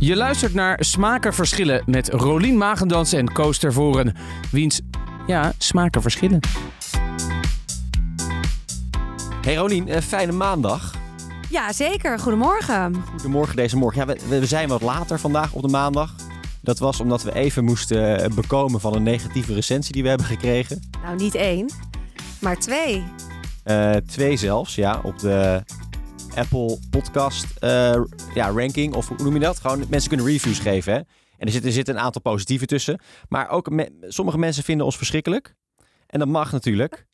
Je 0.00 0.16
luistert 0.16 0.54
naar 0.54 0.84
Smaken 0.84 1.34
Verschillen 1.34 1.82
met 1.86 2.08
Rolien 2.08 2.56
Magendans 2.56 3.12
en 3.12 3.32
Koos 3.32 3.58
Tervoren. 3.58 4.14
Wiens, 4.50 4.80
ja, 5.26 5.52
smaken 5.58 6.02
verschillen. 6.02 6.40
Hey 9.42 9.54
Rolien, 9.54 9.88
eh, 9.88 10.00
fijne 10.00 10.32
maandag. 10.32 10.94
Ja, 11.50 11.72
zeker. 11.72 12.18
Goedemorgen. 12.18 12.94
Goedemorgen 13.10 13.56
deze 13.56 13.76
morgen. 13.76 14.06
Ja, 14.06 14.06
we, 14.06 14.38
we 14.38 14.46
zijn 14.46 14.68
wat 14.68 14.82
later 14.82 15.18
vandaag 15.18 15.52
op 15.52 15.62
de 15.62 15.68
maandag. 15.68 16.14
Dat 16.60 16.78
was 16.78 17.00
omdat 17.00 17.22
we 17.22 17.34
even 17.34 17.64
moesten 17.64 18.20
eh, 18.20 18.34
bekomen 18.34 18.80
van 18.80 18.94
een 18.94 19.02
negatieve 19.02 19.54
recensie 19.54 19.92
die 19.92 20.02
we 20.02 20.08
hebben 20.08 20.26
gekregen. 20.26 20.82
Nou, 21.02 21.16
niet 21.16 21.34
één, 21.34 21.70
maar 22.38 22.58
twee. 22.58 23.04
Eh, 23.62 23.92
twee 23.92 24.36
zelfs, 24.36 24.74
ja, 24.74 25.00
op 25.02 25.18
de 25.18 25.62
Apple 26.34 26.78
Podcast 26.90 27.46
eh, 27.58 28.00
ja, 28.34 28.50
ranking. 28.50 28.94
Of 28.94 29.08
hoe 29.08 29.16
noem 29.22 29.34
je 29.34 29.40
dat? 29.40 29.58
Gewoon 29.58 29.84
mensen 29.90 30.08
kunnen 30.08 30.26
reviews 30.26 30.58
geven. 30.58 30.92
Hè? 30.92 30.98
En 30.98 31.46
er 31.46 31.50
zitten 31.50 31.68
er 31.68 31.76
zitten 31.76 31.94
een 31.94 32.00
aantal 32.00 32.20
positieve 32.22 32.66
tussen. 32.66 33.00
Maar 33.28 33.48
ook 33.48 33.70
me- 33.70 34.04
sommige 34.08 34.38
mensen 34.38 34.64
vinden 34.64 34.86
ons 34.86 34.96
verschrikkelijk. 34.96 35.54
En 36.06 36.18
dat 36.18 36.28
mag 36.28 36.52
natuurlijk. 36.52 37.06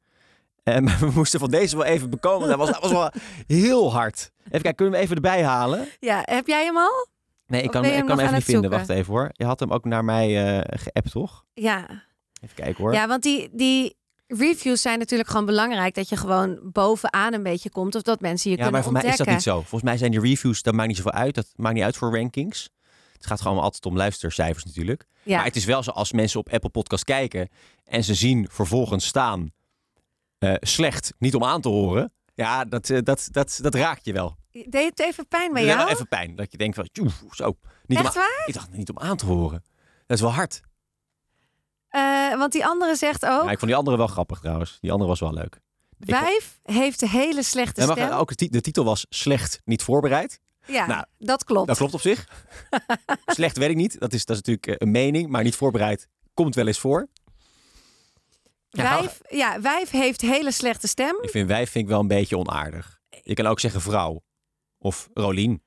En 0.62 0.84
we 1.00 1.10
moesten 1.14 1.40
van 1.40 1.50
deze 1.50 1.76
wel 1.76 1.84
even 1.84 2.10
bekomen. 2.10 2.48
Dat 2.48 2.58
was, 2.58 2.70
dat 2.70 2.80
was 2.82 2.90
wel 2.92 3.10
heel 3.46 3.92
hard. 3.92 4.30
Even 4.38 4.50
kijken, 4.50 4.74
kunnen 4.74 4.94
we 4.94 5.00
hem 5.00 5.04
even 5.10 5.16
erbij 5.16 5.42
halen? 5.44 5.88
Ja, 6.00 6.22
heb 6.24 6.46
jij 6.46 6.64
hem 6.64 6.76
al? 6.76 7.06
Nee, 7.46 7.62
ik 7.62 7.70
kan, 7.70 7.84
ik 7.84 7.90
kan 7.98 8.08
hem 8.08 8.18
even 8.18 8.34
niet 8.34 8.44
vinden. 8.44 8.70
Wacht 8.70 8.88
even 8.88 9.12
hoor. 9.12 9.30
Je 9.32 9.44
had 9.44 9.60
hem 9.60 9.72
ook 9.72 9.84
naar 9.84 10.04
mij 10.04 10.56
eh 10.58 10.78
geappt, 10.80 11.10
toch? 11.10 11.44
Ja. 11.54 12.04
Even 12.42 12.54
kijken 12.56 12.84
hoor. 12.84 12.92
Ja, 12.92 13.06
want 13.08 13.22
die, 13.22 13.48
die 13.52 13.96
reviews 14.26 14.80
zijn 14.82 14.98
natuurlijk 14.98 15.28
gewoon 15.30 15.46
belangrijk. 15.46 15.94
Dat 15.94 16.08
je 16.08 16.16
gewoon 16.16 16.58
bovenaan 16.62 17.32
een 17.32 17.42
beetje 17.42 17.70
komt. 17.70 17.94
Of 17.94 18.02
dat 18.02 18.20
mensen 18.20 18.50
je 18.50 18.56
Ja, 18.56 18.62
maar 18.62 18.72
kunnen 18.72 18.90
voor 18.92 19.02
mij 19.02 19.10
is 19.10 19.16
dat 19.16 19.26
ontdekken. 19.26 19.52
niet 19.54 19.62
zo. 19.64 19.68
Volgens 19.68 19.90
mij 19.90 19.96
zijn 19.96 20.10
die 20.10 20.20
reviews, 20.20 20.62
dat 20.62 20.74
maakt 20.74 20.88
niet 20.88 20.96
zoveel 20.96 21.12
uit. 21.12 21.34
Dat 21.34 21.46
maakt 21.56 21.74
niet 21.74 21.84
uit 21.84 21.96
voor 21.96 22.16
rankings. 22.18 22.70
Het 23.12 23.26
gaat 23.26 23.40
gewoon 23.40 23.58
altijd 23.58 23.86
om 23.86 23.96
luistercijfers 23.96 24.64
natuurlijk. 24.64 25.06
Ja. 25.22 25.36
Maar 25.36 25.44
het 25.44 25.56
is 25.56 25.64
wel 25.64 25.82
zo 25.82 25.90
als 25.90 26.12
mensen 26.12 26.40
op 26.40 26.48
Apple 26.52 26.70
Podcast 26.70 27.04
kijken 27.04 27.48
en 27.84 28.04
ze 28.04 28.14
zien 28.14 28.48
vervolgens 28.50 29.06
staan 29.06 29.52
eh, 30.38 30.54
slecht, 30.60 31.12
niet 31.18 31.34
om 31.34 31.44
aan 31.44 31.60
te 31.60 31.68
horen. 31.68 32.12
Ja, 32.34 32.64
dat, 32.64 32.90
eh, 32.90 32.98
dat, 33.02 33.28
dat, 33.30 33.58
dat 33.62 33.74
raakt 33.74 34.04
je 34.04 34.12
wel. 34.12 34.36
Deed 34.50 34.90
het 34.90 35.00
even 35.00 35.28
pijn 35.28 35.52
bij 35.52 35.64
jou? 35.64 35.78
wel 35.78 35.88
even 35.88 36.08
pijn. 36.08 36.36
Dat 36.36 36.52
je 36.52 36.58
denkt 36.58 36.76
van, 36.76 36.88
"Tjoe, 36.92 37.10
zo. 37.30 37.56
Niet 37.86 37.98
Echt 37.98 38.14
waar? 38.14 38.42
Ik 38.46 38.54
dacht 38.54 38.70
niet 38.72 38.90
om 38.90 38.98
aan 38.98 39.16
te 39.16 39.26
horen. 39.26 39.64
Dat 40.06 40.16
is 40.16 40.20
wel 40.22 40.32
hard. 40.32 40.60
Eh, 41.96 42.38
want 42.38 42.52
die 42.52 42.66
andere 42.66 42.96
zegt 42.96 43.24
ook... 43.26 43.44
Ja, 43.44 43.50
ik 43.50 43.58
vond 43.58 43.66
die 43.70 43.76
andere 43.76 43.96
wel 43.96 44.06
grappig 44.06 44.40
trouwens. 44.40 44.78
Die 44.80 44.90
andere 44.92 45.08
was 45.10 45.20
wel 45.20 45.32
leuk. 45.32 45.60
Ik 45.98 46.08
Wijf 46.10 46.58
heeft 46.62 47.02
een 47.02 47.08
hele 47.08 47.42
slechte 47.42 47.80
Ja, 47.80 47.86
maar 47.86 47.96
stem. 47.96 48.10
ook 48.10 48.28
de 48.28 48.34
ti- 48.34 48.48
de 48.48 48.60
titel 48.60 48.84
was 48.84 49.06
slecht, 49.08 49.60
niet 49.64 49.82
voorbereid. 49.82 50.40
Ja, 50.66 50.86
Nou, 50.86 51.04
dat 51.18 51.44
klopt. 51.44 51.66
Dat 51.66 51.76
klopt 51.76 51.94
op 51.94 52.00
zich. 52.00 52.28
Slecht 53.26 53.56
weet 53.56 53.70
ik 53.70 53.76
niet. 53.76 54.00
Dat 54.00 54.12
is, 54.12 54.24
dat 54.24 54.36
is 54.36 54.42
natuurlijk 54.42 54.66
eh, 54.66 54.74
een 54.78 54.90
mening, 54.90 55.28
maar 55.30 55.42
niet 55.42 55.56
voorbereid. 55.56 56.08
Komt 56.34 56.54
wel 56.54 56.66
eens 56.66 56.78
voor. 56.78 57.08
Wijf, 58.70 59.20
ja, 59.30 59.60
wijf 59.60 59.90
heeft 59.90 60.20
hele 60.20 60.50
slechte 60.52 60.88
stem. 60.88 61.18
Ik 61.20 61.30
vind 61.30 61.48
wij 61.48 61.66
vind 61.66 61.84
ik 61.84 61.90
wel 61.90 62.00
een 62.00 62.06
beetje 62.08 62.38
onaardig. 62.38 62.98
Je 63.22 63.34
kan 63.34 63.46
ook 63.46 63.60
zeggen 63.60 63.80
vrouw. 63.80 64.22
Of 64.78 65.08
Rolien. 65.14 65.62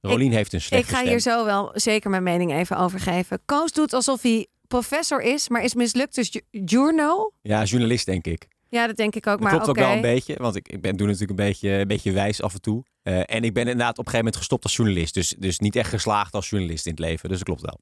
Rolien 0.00 0.32
heeft 0.32 0.52
een 0.52 0.58
Ik 0.58 0.64
slechte 0.64 0.92
ga 0.92 0.96
stem. 0.98 1.08
hier 1.08 1.20
zo 1.20 1.44
wel 1.44 1.70
zeker 1.74 2.10
mijn 2.10 2.22
mening 2.22 2.52
even 2.52 2.76
over 2.78 3.00
geven. 3.00 3.40
Koos 3.44 3.72
doet 3.72 3.92
alsof 3.92 4.22
hij 4.22 4.46
professor 4.68 5.22
is, 5.22 5.48
maar 5.48 5.62
is 5.64 5.74
mislukt. 5.74 6.14
Dus 6.14 6.28
ju- 6.32 6.60
journo? 6.64 7.32
Ja, 7.42 7.64
journalist 7.64 8.06
denk 8.06 8.26
ik. 8.26 8.48
Ja, 8.68 8.86
dat 8.86 8.96
denk 8.96 9.14
ik 9.14 9.26
ook. 9.26 9.32
Dat 9.32 9.40
Maar 9.40 9.50
klopt 9.50 9.68
ook 9.68 9.76
wel 9.76 9.92
een 9.92 10.00
beetje. 10.00 10.34
Want 10.38 10.56
ik, 10.56 10.68
ik 10.68 10.80
ben, 10.80 10.96
doe 10.96 11.06
natuurlijk 11.06 11.30
een 11.40 11.46
beetje, 11.46 11.70
een 11.70 11.86
beetje 11.88 12.12
wijs 12.12 12.42
af 12.42 12.54
en 12.54 12.60
toe. 12.60 12.84
Eh, 13.02 13.18
en 13.18 13.44
ik 13.44 13.52
ben 13.54 13.62
inderdaad 13.62 13.90
op 13.98 14.06
een 14.06 14.12
gegeven 14.12 14.18
moment 14.18 14.36
gestopt 14.36 14.64
als 14.64 14.76
journalist. 14.76 15.14
Dus, 15.14 15.34
dus 15.38 15.58
niet 15.58 15.76
echt 15.76 15.88
geslaagd 15.90 16.34
als 16.34 16.50
journalist 16.50 16.86
in 16.86 16.90
het 16.92 17.00
leven. 17.00 17.28
Dus 17.28 17.38
dat 17.38 17.46
klopt 17.46 17.60
wel. 17.62 17.80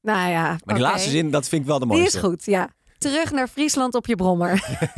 Nou 0.00 0.30
ja, 0.30 0.56
Maar 0.64 0.74
die 0.74 0.84
laatste 0.84 1.10
zin, 1.10 1.30
dat 1.30 1.48
vind 1.48 1.62
ik 1.62 1.68
wel 1.68 1.78
de 1.78 1.86
Die 1.86 1.96
mooiste. 1.96 2.18
is 2.18 2.24
goed, 2.24 2.44
ja. 2.44 2.68
Terug 2.98 3.30
naar 3.32 3.48
Friesland 3.48 3.94
op 3.94 4.06
je 4.06 4.16
brommer. 4.16 4.62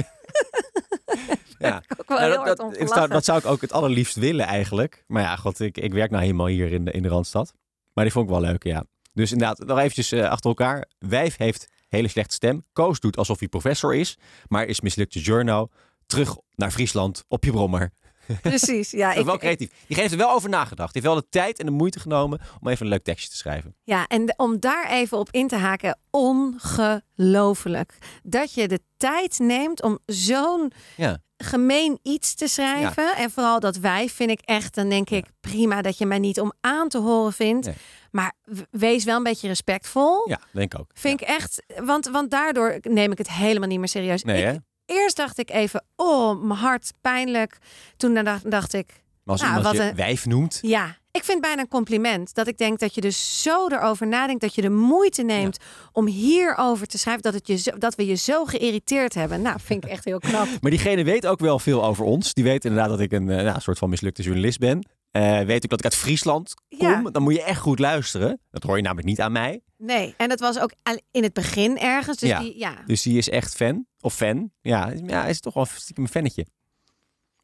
Ja. 1.58 1.82
Nou, 2.06 2.44
dat, 2.44 2.56
dat, 2.56 2.80
ik 2.80 2.88
zou, 2.88 3.08
dat 3.08 3.24
zou 3.24 3.38
ik 3.38 3.46
ook 3.46 3.60
het 3.60 3.72
allerliefst 3.72 4.14
willen 4.16 4.46
eigenlijk. 4.46 5.04
Maar 5.06 5.22
ja, 5.22 5.36
god, 5.36 5.60
ik, 5.60 5.78
ik 5.78 5.92
werk 5.92 6.10
nou 6.10 6.22
helemaal 6.22 6.46
hier 6.46 6.72
in 6.72 6.84
de, 6.84 6.90
in 6.90 7.02
de 7.02 7.08
Randstad. 7.08 7.52
Maar 7.92 8.04
die 8.04 8.12
vond 8.12 8.26
ik 8.26 8.30
wel 8.32 8.40
leuk, 8.40 8.64
ja. 8.64 8.84
Dus 9.16 9.32
inderdaad, 9.32 9.66
nog 9.66 9.78
eventjes 9.78 10.12
eh, 10.12 10.28
achter 10.28 10.48
elkaar. 10.50 10.88
Wijf 10.98 11.36
heeft 11.36 11.68
hele 11.88 12.08
slechte 12.08 12.34
stem. 12.34 12.64
Koos 12.72 13.00
doet 13.00 13.16
alsof 13.16 13.38
hij 13.38 13.48
professor 13.48 13.94
is. 13.94 14.18
Maar 14.48 14.64
is 14.64 14.80
mislukte 14.80 15.20
journo. 15.20 15.68
Terug 16.06 16.36
naar 16.54 16.70
Friesland 16.70 17.24
op 17.28 17.44
je 17.44 17.50
brommer. 17.50 17.92
Precies, 18.42 18.90
ja. 18.90 19.12
Ik, 19.12 19.24
wel 19.24 19.38
creatief. 19.38 19.68
Diegene 19.68 20.00
heeft 20.00 20.12
er 20.12 20.26
wel 20.26 20.34
over 20.34 20.48
nagedacht. 20.48 20.92
Die 20.92 21.02
heeft 21.02 21.14
wel 21.14 21.22
de 21.22 21.28
tijd 21.30 21.58
en 21.58 21.66
de 21.66 21.72
moeite 21.72 22.00
genomen 22.00 22.40
om 22.60 22.68
even 22.68 22.84
een 22.86 22.92
leuk 22.92 23.04
tekstje 23.04 23.30
te 23.30 23.36
schrijven. 23.36 23.74
ja, 23.84 24.06
en 24.06 24.34
om 24.36 24.60
daar 24.60 24.90
even 24.90 25.18
op 25.18 25.28
in 25.30 25.48
te 25.48 25.56
haken, 25.56 25.98
ongelooflijk. 26.10 27.98
Dat 28.22 28.54
je 28.54 28.68
de 28.68 28.80
tijd 28.96 29.38
neemt 29.38 29.82
om 29.82 29.98
zo'n 30.06 30.72
Ja. 30.96 31.18
Gemeen 31.36 31.98
iets 32.02 32.34
te 32.34 32.46
schrijven. 32.48 33.16
En 33.16 33.30
vooral 33.30 33.60
dat 33.60 33.76
wij 33.76 34.08
vind 34.08 34.30
ik 34.30 34.40
echt, 34.44 34.74
dan 34.74 34.88
denk 34.88 35.10
ik 35.10 35.24
prima 35.40 35.82
dat 35.82 35.98
je 35.98 36.06
mij 36.06 36.18
niet 36.18 36.40
om 36.40 36.52
aan 36.60 36.88
te 36.88 36.98
horen 36.98 37.32
vindt. 37.32 37.66
Nee. 37.66 37.74
Maar 38.10 38.32
wees 38.70 39.04
wel 39.04 39.16
een 39.16 39.22
beetje 39.22 39.48
respectvol. 39.48 40.28
Ja, 40.28 40.38
denk 40.52 40.78
ook. 40.78 40.90
Vind 40.94 41.20
ik 41.20 41.26
echt, 41.28 41.62
want, 41.82 42.06
want 42.08 42.30
daardoor 42.30 42.78
neem 42.82 43.12
ik 43.12 43.18
het 43.18 43.30
helemaal 43.30 43.68
niet 43.68 43.78
meer 43.78 43.88
serieus. 43.88 44.22
Nee, 44.24 44.52
Ik-? 44.54 44.60
Eerst 44.86 45.16
dacht 45.16 45.38
ik 45.38 45.50
even, 45.50 45.84
oh, 45.96 46.42
mijn 46.42 46.58
hart, 46.58 46.92
pijnlijk. 47.00 47.58
Toen 47.96 48.14
dacht, 48.14 48.50
dacht 48.50 48.72
ik, 48.72 48.86
Maar 48.86 49.34
als 49.34 49.40
Nou, 49.42 49.56
iemand 49.56 49.76
wat 49.76 49.84
je 49.84 49.90
een- 49.90 49.96
wijf 49.96 50.26
noemt. 50.26 50.58
ja, 50.62 50.96
ik 51.16 51.24
vind 51.24 51.38
het 51.38 51.40
bijna 51.40 51.60
een 51.62 51.68
compliment. 51.68 52.34
Dat 52.34 52.46
ik 52.48 52.58
denk 52.58 52.78
dat 52.78 52.94
je 52.94 53.00
dus 53.00 53.42
zo 53.42 53.66
erover 53.68 54.06
nadenkt. 54.06 54.40
Dat 54.40 54.54
je 54.54 54.62
de 54.62 54.70
moeite 54.70 55.22
neemt 55.22 55.58
om 55.92 56.06
hierover 56.06 56.86
te 56.86 56.98
schrijven. 56.98 57.22
Dat, 57.22 57.34
het 57.34 57.46
je 57.46 57.56
zo, 57.56 57.78
dat 57.78 57.94
we 57.94 58.06
je 58.06 58.14
zo 58.14 58.44
geïrriteerd 58.44 59.14
hebben. 59.14 59.42
Nou, 59.42 59.60
vind 59.60 59.84
ik 59.84 59.90
echt 59.90 60.04
heel 60.04 60.18
knap. 60.18 60.46
Maar 60.60 60.70
diegene 60.70 61.04
weet 61.04 61.26
ook 61.26 61.40
wel 61.40 61.58
veel 61.58 61.84
over 61.84 62.04
ons. 62.04 62.34
Die 62.34 62.44
weet 62.44 62.64
inderdaad 62.64 62.88
dat 62.90 63.00
ik 63.00 63.12
een, 63.12 63.30
eh, 63.30 63.44
nou, 63.44 63.60
soort 63.60 63.78
van 63.78 63.90
mislukte 63.90 64.22
journalist 64.22 64.58
ben. 64.58 64.88
Eh, 65.10 65.40
weet 65.40 65.64
ook 65.64 65.70
dat 65.70 65.78
ik 65.78 65.84
uit 65.84 65.94
Friesland 65.96 66.54
kom. 66.78 66.88
Ja. 66.88 67.02
Dan 67.10 67.22
moet 67.22 67.34
je 67.34 67.42
echt 67.42 67.60
goed 67.60 67.78
luisteren. 67.78 68.40
Dat 68.50 68.62
hoor 68.62 68.76
je 68.76 68.82
namelijk 68.82 69.06
niet 69.08 69.20
aan 69.20 69.32
mij. 69.32 69.60
Nee, 69.78 70.14
en 70.16 70.28
dat 70.28 70.40
was 70.40 70.58
ook 70.58 70.72
in 71.10 71.22
het 71.22 71.32
begin 71.32 71.78
ergens. 71.78 72.16
Dus 72.16 72.28
Ja. 72.28 72.40
die, 72.40 72.58
ja. 72.58 72.74
Dus 72.86 73.02
die 73.02 73.18
is 73.18 73.28
echt 73.28 73.54
fan. 73.56 73.86
Of 74.00 74.14
fan. 74.14 74.50
Ja, 74.60 74.88
is- 74.90 75.00
ja 75.06 75.26
is 75.26 75.40
toch 75.40 75.54
wel 75.54 75.64
stiekem 75.74 76.04
een 76.04 76.10
fannetje. 76.10 76.46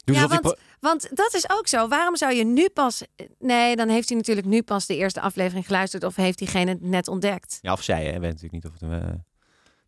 Doe 0.05 0.17
Ja, 0.17 0.29
want, 0.29 0.57
want 0.81 1.17
dat 1.17 1.35
is 1.35 1.51
ook 1.51 1.69
zo. 1.69 1.89
Waarom 1.89 2.17
zou 2.17 2.35
je 2.35 2.45
nu 2.45 2.69
pas... 2.69 3.03
Nee, 3.39 3.77
dan 3.77 3.89
heeft 3.89 4.09
hij 4.09 4.19
natuurlijk 4.19 4.47
nu 4.47 4.63
pas 4.63 4.87
de 4.87 4.97
eerste 4.97 5.21
aflevering 5.21 5.67
geluisterd... 5.67 6.05
of 6.05 6.17
heeft 6.17 6.39
diegene 6.39 6.71
het 6.71 6.81
net 6.81 7.09
ontdekt. 7.09 7.59
Ja, 7.61 7.73
of 7.73 7.83
zij, 7.83 8.05
hè. 8.05 8.11
Weet 8.13 8.21
natuurlijk 8.33 8.53
niet 8.53 8.67
of 8.67 8.73
het 8.73 8.83
eh, 9.03 9.09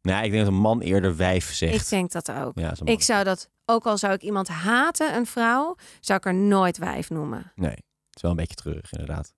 Nee, 0.02 0.24
ik 0.24 0.30
denk 0.30 0.44
dat 0.44 0.52
een 0.52 0.60
man 0.60 0.80
eerder 0.80 1.16
wijf 1.16 1.52
zegt. 1.54 1.74
Ik 1.82 1.88
denk 1.88 2.12
dat 2.12 2.30
ook. 2.32 2.58
Ja. 2.58 2.72
Ik 2.84 3.02
zou 3.02 3.24
dat, 3.24 3.50
ook 3.64 3.86
al 3.86 3.98
zou 3.98 4.12
ik 4.12 4.22
iemand 4.22 4.48
haten, 4.48 5.14
een 5.14 5.26
vrouw... 5.26 5.76
zou 6.00 6.18
ik 6.18 6.24
er 6.26 6.34
nooit 6.34 6.78
wijf 6.78 7.10
noemen. 7.10 7.52
Nee, 7.54 7.70
het 7.70 8.14
is 8.14 8.22
wel 8.22 8.30
een 8.30 8.36
beetje 8.36 8.54
treurig 8.54 8.92
inderdaad. 8.92 9.34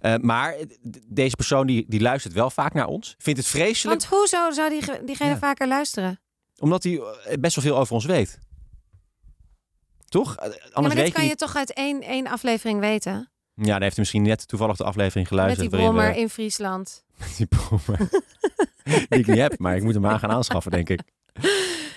Eh, 0.00 0.16
maar 0.16 0.56
deze 1.06 1.36
persoon 1.36 1.66
die, 1.66 1.84
die 1.88 2.00
luistert 2.00 2.34
wel 2.34 2.50
vaak 2.50 2.74
naar 2.74 2.86
ons. 2.86 3.14
Vindt 3.18 3.38
het 3.38 3.48
vreselijk, 3.48 4.00
Want 4.00 4.12
hoezo 4.12 4.50
zou 4.50 4.70
die, 4.70 5.04
diegene 5.04 5.30
Ja. 5.30 5.38
vaker 5.38 5.68
luisteren? 5.68 6.18
omdat 6.58 6.82
hij 6.82 6.98
eh, 6.98 7.38
best 7.40 7.54
wel 7.54 7.64
veel 7.64 7.78
over 7.78 7.94
ons 7.94 8.04
weet. 8.04 8.38
Toch? 10.14 10.36
Eh, 10.36 10.52
Ja, 10.74 10.80
maar 10.80 10.94
dit 10.94 11.12
kan 11.12 11.26
je 11.26 11.34
toch 11.34 11.56
uit 11.56 11.72
één, 11.72 12.02
één 12.02 12.26
aflevering 12.26 12.80
weten? 12.80 13.30
Ja, 13.54 13.64
dan 13.72 13.72
heeft 13.72 13.80
hij 13.80 13.92
misschien 13.96 14.22
net 14.22 14.48
toevallig 14.48 14.76
de 14.76 14.84
aflevering 14.84 15.28
Met 15.30 15.38
geluisterd. 15.38 15.70
die 15.70 15.78
waarin 15.78 15.94
we- 15.96 16.00
brommer 16.02 16.22
in 16.22 16.28
Friesland. 16.30 17.04
Die 17.36 17.46
brommer. 17.46 17.98
die 19.08 19.18
ik 19.18 19.26
niet 19.26 19.36
heb, 19.38 19.58
maar 19.58 19.76
ik 19.76 19.82
moet 19.82 19.92
hem 19.92 20.02
maar 20.02 20.18
gaan 20.18 20.30
aanschaffen, 20.30 20.70
denk 20.70 20.88
ik. 20.88 21.00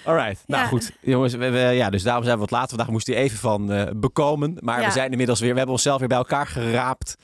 Alright, 0.08 0.44
nou 0.46 0.62
Ja. 0.62 0.68
goed. 0.68 0.92
Jongens, 1.02 1.34
we, 1.34 1.50
we- 1.50 1.58
ja, 1.60 1.90
dus 1.90 2.04
daarom 2.04 2.24
zijn 2.24 2.36
we 2.36 2.42
wat 2.42 2.52
later. 2.52 2.70
Vandaag 2.70 2.90
moest 2.90 3.08
hij 3.08 3.16
even 3.16 3.38
van 3.38 3.72
eh, 3.72 3.92
bekomen. 3.96 4.58
Maar 4.60 4.80
Ja. 4.80 4.86
we 4.86 4.92
zijn 4.92 5.12
inmiddels 5.12 5.40
weer, 5.40 5.50
we 5.52 5.56
hebben 5.58 5.76
onszelf 5.76 6.00
weer 6.00 6.08
bij 6.08 6.18
elkaar 6.18 6.48
geraapt. 6.48 7.16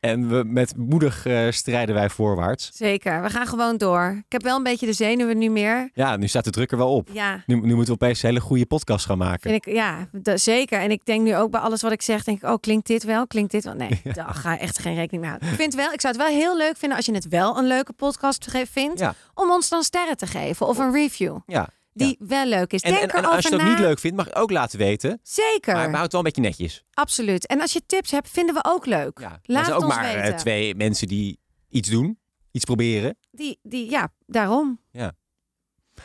En 0.00 0.28
we, 0.28 0.44
met 0.46 0.76
moedig 0.76 1.26
eh, 1.26 1.50
strijden 1.50 1.94
wij 1.94 2.10
voorwaarts. 2.10 2.70
Zeker, 2.74 3.22
we 3.22 3.30
gaan 3.30 3.46
gewoon 3.46 3.76
door. 3.76 4.14
Ik 4.26 4.32
heb 4.32 4.42
wel 4.42 4.56
een 4.56 4.62
beetje 4.62 4.86
de 4.86 4.92
zenuwen 4.92 5.38
nu 5.38 5.48
meer. 5.50 5.90
Ja, 5.94 6.16
nu 6.16 6.26
staat 6.28 6.44
de 6.44 6.50
druk 6.50 6.70
er 6.70 6.76
wel 6.78 6.94
op. 6.94 7.08
Ja, 7.12 7.42
Nu, 7.46 7.54
nu 7.60 7.74
moeten 7.74 7.94
we 7.98 8.02
opeens 8.04 8.22
een 8.22 8.28
hele 8.28 8.40
goede 8.40 8.66
podcast 8.66 9.06
gaan 9.06 9.18
maken. 9.18 9.50
vind 9.50 9.66
ik, 9.66 9.72
ja 9.74 10.08
zeker. 10.34 10.80
En 10.80 10.90
ik 10.90 11.04
denk 11.04 11.22
nu 11.22 11.36
ook 11.36 11.50
bij 11.50 11.60
alles 11.60 11.82
wat 11.82 11.92
ik 11.92 12.02
zeg, 12.02 12.24
denk 12.24 12.42
ik, 12.42 12.48
oh, 12.48 12.54
klinkt 12.60 12.86
dit 12.86 13.04
wel? 13.04 13.26
Klinkt 13.26 13.50
dit 13.52 13.64
wel? 13.64 13.74
Nee, 13.74 14.00
daar 14.12 14.34
ga 14.34 14.54
ik 14.54 14.60
echt 14.60 14.78
geen 14.78 14.94
rekening 14.94 15.20
mee 15.22 15.30
houden. 15.30 15.48
Ik, 15.50 15.54
vind 15.54 15.74
wel, 15.74 15.92
ik 15.92 16.00
zou 16.00 16.14
het 16.16 16.22
wel 16.22 16.32
heel 16.32 16.56
leuk 16.56 16.76
vinden 16.76 16.96
als 16.96 17.06
je 17.06 17.12
het 17.14 17.28
wel 17.28 17.58
een 17.58 17.66
leuke 17.66 17.92
podcast 17.92 18.48
vindt, 18.70 19.02
om 19.34 19.50
ons 19.50 19.68
dan 19.68 19.82
sterren 19.82 20.16
te 20.16 20.26
geven 20.26 20.66
of 20.66 20.78
een 20.78 20.92
review 20.92 21.36
Ja. 21.46 21.68
Die 21.94 22.16
wel 22.18 22.46
leuk 22.46 22.72
is. 22.72 22.80
En, 22.82 22.90
Denk 22.90 23.02
en, 23.02 23.08
en 23.08 23.16
erover 23.18 23.36
als 23.36 23.46
je 23.48 23.56
na. 23.56 23.68
niet 23.68 23.78
leuk 23.78 23.98
vindt, 23.98 24.16
mag 24.16 24.26
je 24.26 24.32
het 24.32 24.40
ook 24.40 24.50
laten 24.50 24.78
weten. 24.78 25.20
Zeker, 25.22 25.74
Maar, 25.74 25.82
maar 25.82 25.90
houd 25.92 26.02
het 26.02 26.12
wel 26.12 26.20
een 26.20 26.26
beetje 26.26 26.48
netjes. 26.48 26.84
absoluut. 26.94 27.46
En 27.46 27.60
als 27.60 27.72
je 27.72 27.82
tips 27.86 28.10
hebt, 28.10 28.30
vinden 28.30 28.54
we 28.54 28.64
ook 28.64 28.86
leuk. 28.86 29.18
Ja. 29.18 29.30
Er 29.32 29.40
Laat 29.42 29.64
zijn 29.64 29.76
ook 29.76 29.82
ons 29.84 29.94
maar 29.94 30.04
eh, 30.14 30.20
weten. 30.22 30.36
twee 30.36 30.74
mensen 30.74 31.08
die 31.08 31.38
iets 31.68 31.88
doen, 31.88 32.18
iets 32.50 32.64
proberen. 32.64 33.16
Die, 33.30 33.58
die, 33.62 33.90
ja, 33.90 34.12
daarom. 34.26 34.82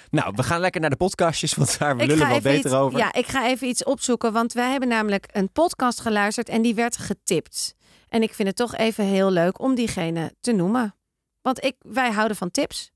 Nou, 0.09 0.33
we 0.35 0.43
gaan 0.43 0.59
lekker 0.59 0.81
naar 0.81 0.89
de 0.89 0.95
podcastjes, 0.95 1.53
want 1.53 1.77
daar 1.79 1.91
Ik 1.91 1.97
lullen 1.99 2.13
we 2.17 2.19
wel 2.25 2.29
even 2.29 2.41
beter 2.51 2.65
iets, 2.65 2.73
over. 2.79 2.99
ja, 2.99 3.13
ik 3.13 3.27
ga 3.27 3.47
even 3.47 3.67
iets 3.67 3.83
opzoeken, 3.83 4.33
want 4.33 4.53
wij 4.53 4.71
hebben 4.71 4.89
namelijk 4.89 5.25
een 5.31 5.51
podcast 5.51 5.99
geluisterd 6.01 6.49
en 6.49 6.61
die 6.61 6.75
werd 6.75 6.97
getipt. 6.97 7.75
En 8.07 8.21
ik 8.23 8.33
vind 8.33 8.47
het 8.47 8.57
toch 8.57 8.75
even 8.75 9.05
heel 9.05 9.31
leuk 9.31 9.59
om 9.61 9.75
diegene 9.75 10.33
te 10.41 10.51
noemen. 10.51 10.95
Want 11.41 11.63
ik, 11.63 11.75
wij 11.79 12.11
houden 12.11 12.37
van 12.37 12.51
tips. 12.51 12.91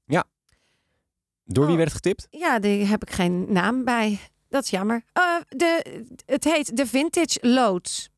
Door 1.45 1.63
wie 1.65 1.73
Oh. 1.73 1.79
werd 1.79 1.93
getipt? 1.93 2.27
Ja, 2.29 2.59
die 2.59 2.85
heb 2.85 3.01
ik 3.01 3.11
geen 3.11 3.45
naam 3.53 3.83
bij. 3.83 4.19
Dat 4.49 4.63
is 4.63 4.69
jammer. 4.69 5.03
Eh, 5.13 5.23
de, 5.49 6.01
het 6.25 6.43
heet 6.43 6.77
de 6.77 6.85
Vintage 6.87 7.37
Loads. 7.41 8.09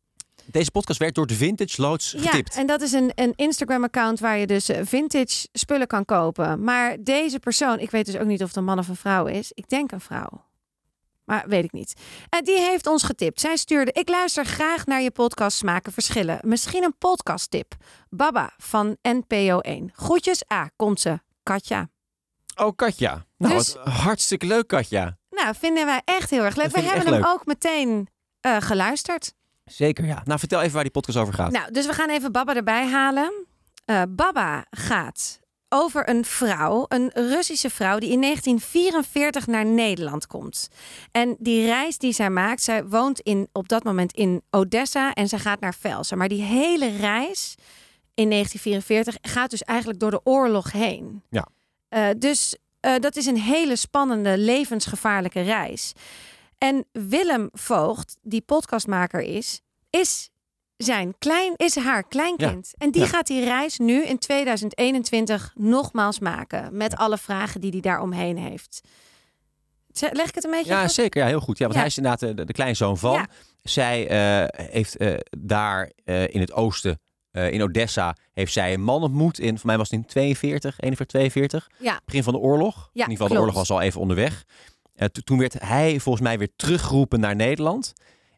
Deze 0.45 0.71
podcast 0.71 0.99
werd 0.99 1.15
door 1.15 1.27
de 1.27 1.33
Vintage 1.35 1.81
Loods 1.81 2.13
getipt. 2.17 2.53
Ja, 2.53 2.59
en 2.59 2.67
dat 2.67 2.81
is 2.81 2.91
een, 2.91 3.11
een 3.15 3.33
Instagram-account 3.35 4.19
waar 4.19 4.37
je 4.37 4.47
dus 4.47 4.69
eh, 4.69 4.81
vintage 4.85 5.47
spullen 5.51 5.87
kan 5.87 6.05
kopen. 6.05 6.63
Maar 6.63 6.97
deze 7.03 7.39
persoon, 7.39 7.79
ik 7.79 7.91
weet 7.91 8.05
dus 8.05 8.17
ook 8.17 8.27
niet 8.27 8.41
of 8.41 8.47
het 8.47 8.55
een 8.57 8.63
man 8.63 8.79
of 8.79 8.87
een 8.87 8.95
vrouw 8.95 9.25
is. 9.25 9.51
Ik 9.53 9.69
denk 9.69 9.91
een 9.91 10.01
vrouw. 10.01 10.43
Maar 11.23 11.43
weet 11.47 11.63
ik 11.63 11.71
niet. 11.71 11.93
En 12.29 12.43
die 12.43 12.59
heeft 12.59 12.87
ons 12.87 13.03
getipt. 13.03 13.39
Zij 13.39 13.55
stuurde: 13.57 13.91
Ik 13.91 14.09
luister 14.09 14.45
graag 14.45 14.85
naar 14.85 15.01
je 15.01 15.11
podcast 15.11 15.57
Smaken 15.57 15.91
Verschillen. 15.93 16.39
Misschien 16.41 16.83
een 16.83 16.97
podcasttip. 16.97 17.75
Baba 18.09 18.53
van 18.57 18.97
NPO 19.01 19.59
1. 19.59 19.89
Groetjes. 19.93 20.43
Ah, 20.47 20.65
komt 20.75 20.99
ze. 20.99 21.19
Katja. 21.43 21.89
Oh, 22.55 22.75
Katja. 22.75 23.25
Nou, 23.37 23.53
Dus- 23.53 23.73
wat 23.73 23.87
hartstikke 23.87 24.45
leuk, 24.45 24.67
Katja. 24.67 25.17
Nou, 25.29 25.55
vinden 25.59 25.85
wij 25.85 26.01
echt 26.05 26.29
heel 26.29 26.43
erg 26.43 26.55
leuk. 26.55 26.71
We 26.71 26.81
hebben 26.81 27.13
hem 27.13 27.25
ook 27.25 27.45
meteen 27.45 28.07
eh, 28.41 28.57
geluisterd. 28.59 29.33
Zeker, 29.65 30.05
ja. 30.05 30.21
Nou, 30.25 30.39
vertel 30.39 30.61
even 30.61 30.73
waar 30.73 30.83
die 30.83 30.91
podcast 30.91 31.17
over 31.17 31.33
gaat. 31.33 31.51
Nou, 31.51 31.71
dus 31.71 31.85
we 31.85 31.93
gaan 31.93 32.09
even 32.09 32.31
Baba 32.31 32.55
erbij 32.55 32.87
halen. 32.87 33.45
Eh, 33.85 34.01
Baba 34.09 34.65
gaat 34.69 35.39
over 35.69 36.09
een 36.09 36.25
vrouw, 36.25 36.85
een 36.87 37.11
Russische 37.13 37.69
vrouw 37.69 37.99
die 37.99 38.11
in 38.11 38.21
1944 38.21 39.47
naar 39.47 39.65
Nederland 39.65 40.27
komt. 40.27 40.69
En 41.11 41.35
die 41.39 41.65
reis 41.65 41.97
die 41.97 42.13
zij 42.13 42.29
maakt, 42.29 42.61
zij 42.61 42.85
woont 42.85 43.19
in, 43.19 43.49
op 43.51 43.67
dat 43.67 43.83
moment 43.83 44.13
in 44.13 44.41
Odessa 44.49 45.13
en 45.13 45.27
zij 45.27 45.39
gaat 45.39 45.59
naar 45.59 45.73
Velsen. 45.73 46.17
Maar 46.17 46.27
die 46.27 46.41
hele 46.41 46.97
reis 46.97 47.55
in 48.13 48.29
1944 48.29 49.17
gaat 49.21 49.49
dus 49.49 49.63
eigenlijk 49.63 49.99
door 49.99 50.11
de 50.11 50.21
oorlog 50.23 50.71
heen. 50.71 51.23
Ja. 51.29 51.47
Eh, 51.95 52.07
dus 52.17 52.55
eh, 52.79 52.95
dat 52.99 53.15
is 53.15 53.25
een 53.25 53.37
hele 53.39 53.75
spannende, 53.75 54.37
levensgevaarlijke 54.37 55.41
reis. 55.41 55.93
En 56.57 56.85
Willem 56.91 57.49
Voogd, 57.51 58.17
die 58.21 58.41
podcastmaker 58.41 59.21
is, 59.21 59.61
is 59.89 60.29
zijn 60.77 61.15
klein, 61.17 61.53
is 61.55 61.75
haar 61.75 62.07
kleinkind. 62.07 62.73
En 62.77 62.91
die 62.91 63.01
Ja. 63.01 63.07
gaat 63.07 63.27
die 63.27 63.43
reis 63.43 63.77
nu 63.77 64.05
in 64.05 64.17
2021 64.17 65.51
nogmaals 65.55 66.19
maken. 66.19 66.77
Met 66.77 66.95
alle 66.95 67.17
vragen 67.17 67.61
die 67.61 67.71
hij 67.71 67.79
daar 67.81 68.01
omheen 68.01 68.37
heeft. 68.37 68.81
Leg 70.11 70.27
ik 70.27 70.35
het 70.35 70.43
een 70.43 70.51
beetje 70.51 70.71
Ja, 70.71 70.81
goed? 70.81 70.91
zeker. 70.91 71.21
Ja, 71.21 71.27
heel 71.27 71.39
goed. 71.39 71.57
Ja, 71.57 71.63
want 71.63 71.73
Ja. 71.73 71.79
hij 71.79 71.89
is 71.89 71.97
inderdaad 71.97 72.37
de, 72.37 72.45
de 72.45 72.53
kleinzoon 72.53 72.97
van. 72.97 73.27
Zij 73.63 74.07
eh, 74.07 74.65
heeft 74.71 74.97
eh, 74.97 75.13
daar 75.39 75.91
eh, 76.03 76.27
in 76.33 76.39
het 76.39 76.51
oosten, 76.53 76.99
eh, 77.35 77.51
in 77.51 77.63
Odessa, 77.63 78.15
heeft 78.33 78.53
zij 78.53 78.73
een 78.73 78.83
man 78.83 79.01
ontmoet. 79.01 79.39
In, 79.39 79.57
voor 79.57 79.67
mij 79.67 79.77
was 79.77 79.89
het 79.89 79.99
in 79.99 80.05
42, 80.05 80.79
41, 80.79 81.05
42. 81.05 81.69
Ja. 81.77 81.99
Begin 82.05 82.23
van 82.23 82.33
de 82.33 82.39
oorlog. 82.39 82.75
in 82.93 82.99
ieder 83.01 83.11
geval, 83.11 83.27
de 83.27 83.39
oorlog 83.39 83.55
was 83.55 83.71
al 83.71 83.81
even 83.81 84.01
onderweg. 84.01 84.43
To- 84.95 85.21
toen 85.23 85.37
werd 85.37 85.55
hij 85.59 85.99
volgens 85.99 86.23
mij 86.23 86.37
weer 86.37 86.49
teruggeroepen 86.55 87.19
naar 87.19 87.35
Nederland. 87.35 87.93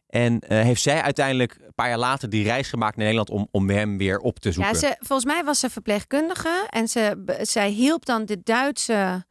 En 0.08 0.40
eh, 0.40 0.60
heeft 0.60 0.82
zij 0.82 1.02
uiteindelijk 1.02 1.56
een 1.60 1.74
paar 1.74 1.88
jaar 1.88 1.98
later 1.98 2.30
die 2.30 2.44
reis 2.44 2.68
gemaakt 2.68 2.96
naar 2.96 3.04
Nederland 3.04 3.30
om, 3.30 3.48
om 3.50 3.70
hem 3.70 3.98
weer 3.98 4.18
op 4.18 4.38
te 4.38 4.52
zoeken. 4.52 4.72
Ja, 4.72 4.78
ze, 4.78 4.96
volgens 4.98 5.32
mij 5.32 5.44
was 5.44 5.58
ze 5.58 5.70
verpleegkundige. 5.70 6.66
En 6.70 6.88
ze, 6.88 7.24
zij 7.42 7.70
hielp 7.70 8.04
dan 8.06 8.24
de 8.24 8.40
Duitse, 8.42 9.24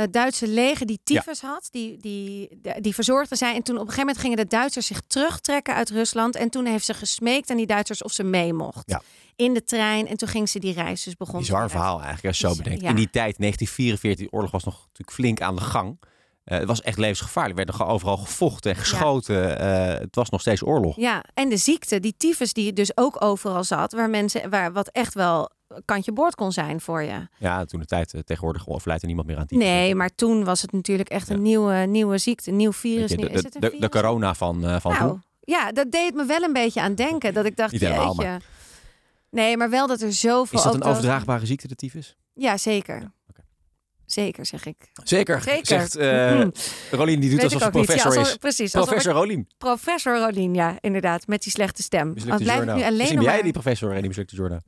eh, 0.00 0.06
Duitse 0.10 0.48
leger 0.48 0.86
die 0.86 1.00
tyfus 1.04 1.40
had. 1.40 1.68
Die, 1.70 1.96
die, 1.96 2.60
die, 2.80 2.94
verzorgde 2.94 3.36
zij. 3.36 3.54
En 3.54 3.62
toen 3.62 3.74
op 3.74 3.80
een 3.80 3.86
gegeven 3.88 4.06
moment 4.06 4.18
gingen 4.18 4.36
de 4.36 4.46
Duitsers 4.46 4.86
zich 4.86 5.00
terugtrekken 5.06 5.74
uit 5.74 5.90
Rusland. 5.90 6.36
En 6.36 6.50
toen 6.50 6.66
heeft 6.66 6.84
ze 6.84 6.94
gesmeekt 6.94 7.50
aan 7.50 7.56
die 7.56 7.66
Duitsers 7.66 8.02
of 8.02 8.12
ze 8.12 8.22
mee 8.22 8.52
mocht. 8.52 8.82
Ja. 8.86 9.02
In 9.36 9.54
de 9.54 9.64
trein. 9.64 10.06
En 10.06 10.16
toen 10.16 10.28
ging 10.28 10.48
ze 10.48 10.58
die 10.58 10.72
reis. 10.72 11.02
Dus 11.02 11.16
begon 11.16 11.40
Bizar 11.40 11.70
verhaal 11.70 11.96
eigenlijk, 11.96 12.26
als 12.26 12.38
je 12.38 12.46
zo 12.46 12.54
bedenkt. 12.54 12.80
ja. 12.80 12.88
In 12.88 12.96
die 12.96 13.10
tijd, 13.10 13.38
1944, 13.38 14.26
die 14.26 14.32
oorlog 14.32 14.50
was 14.50 14.64
nog 14.64 14.74
natuurlijk 14.74 15.12
flink 15.12 15.40
aan 15.40 15.56
de 15.56 15.62
gang. 15.62 15.98
Eh, 16.50 16.58
het 16.58 16.66
was 16.68 16.82
echt 16.82 16.98
levensgevaarlijk. 16.98 17.58
Er 17.58 17.64
werd 17.66 17.78
nog 17.78 17.88
overal 17.88 18.16
gevochten 18.16 18.70
en 18.70 18.76
geschoten. 18.76 19.58
Eh, 19.58 19.98
het 20.00 20.14
was 20.14 20.30
nog 20.30 20.40
steeds 20.40 20.62
oorlog. 20.62 20.96
Ja, 20.96 21.24
en 21.34 21.48
de 21.48 21.56
ziekte, 21.56 22.00
die 22.00 22.14
tyfus 22.16 22.52
die 22.52 22.72
dus 22.72 22.96
ook 22.96 23.24
overal 23.24 23.64
zat. 23.64 23.92
Waar 23.92 24.10
mensen, 24.10 24.50
waar 24.50 24.72
wat 24.72 24.88
echt 24.88 25.14
wel 25.14 25.50
kantje 25.84 26.12
boord 26.12 26.34
kon 26.34 26.52
zijn 26.52 26.80
voor 26.80 27.02
je. 27.02 27.28
Ja, 27.38 27.64
toen 27.64 27.80
de 27.80 27.86
tijd 27.86 28.14
eh, 28.14 28.20
tegenwoordig 28.20 28.68
overlijdt 28.68 29.02
er 29.02 29.08
niemand 29.08 29.28
meer 29.28 29.38
aan 29.38 29.46
tyfus. 29.46 29.64
Nee, 29.64 29.94
maar 29.94 30.14
toen 30.14 30.44
was 30.44 30.62
het 30.62 30.72
natuurlijk 30.72 31.08
echt 31.08 31.28
een 31.28 31.36
Ja. 31.36 31.42
nieuwe, 31.42 31.74
nieuwe 31.74 32.18
ziekte, 32.18 32.50
een 32.50 32.56
nieuw 32.56 32.72
virus. 32.72 33.10
je, 33.10 33.16
de, 33.16 33.28
is 33.30 33.42
het 33.42 33.54
een 33.54 33.80
de, 33.80 33.88
corona 33.88 34.34
van, 34.34 34.66
eh, 34.66 34.80
van 34.80 34.92
nou, 34.92 35.08
toen. 35.08 35.22
ja, 35.40 35.72
dat 35.72 35.90
deed 35.90 36.14
me 36.14 36.24
wel 36.24 36.42
een 36.42 36.52
beetje 36.52 36.80
aan 36.80 36.94
denken. 36.94 37.34
Dat 37.34 37.44
ik 37.44 37.56
dacht, 37.56 37.72
Niet 37.72 37.80
helemaal, 37.80 38.14
jeetje. 38.14 38.40
Nee, 39.30 39.56
maar 39.56 39.70
wel 39.70 39.86
dat 39.86 40.00
er 40.00 40.12
zoveel... 40.12 40.58
Is 40.58 40.64
dat 40.64 40.74
een 40.74 40.82
overdraagbare 40.82 41.46
ziekte, 41.46 41.68
de 41.68 41.74
tyfus? 41.74 42.16
Ja, 42.34 42.56
zeker. 42.56 43.12
Zeker, 44.12 44.46
zeg 44.46 44.66
ik. 44.66 44.76
Zeker, 45.04 45.42
Zeker. 45.42 45.66
zegt 45.66 45.94
Mhm. 45.94 46.50
Rolien. 47.00 47.20
Die 47.20 47.30
doet 47.30 47.40
Weet 47.42 47.44
alsof 47.44 47.60
ze. 47.60 47.64
Ja, 47.64 47.70
professor 47.70 48.20
is. 48.20 48.36
Precies. 48.36 48.70
Professor 48.70 49.12
Rolien. 49.12 49.48
professor 49.58 50.18
Rolien, 50.18 50.54
ja, 50.54 50.76
inderdaad. 50.80 51.26
Met 51.26 51.42
die 51.42 51.52
slechte 51.52 51.82
stem. 51.82 52.14
Want 52.26 52.42
blijf 52.42 52.64
nu 52.64 52.70
alleen 52.70 52.96
Misschien 52.96 53.14
ben 53.14 53.24
jij 53.24 53.34
maar... 53.34 53.42
die 53.42 53.52
professor 53.52 53.90
en 53.90 53.98
die 53.98 54.08
mislukte 54.08 54.36
journaal. 54.36 54.60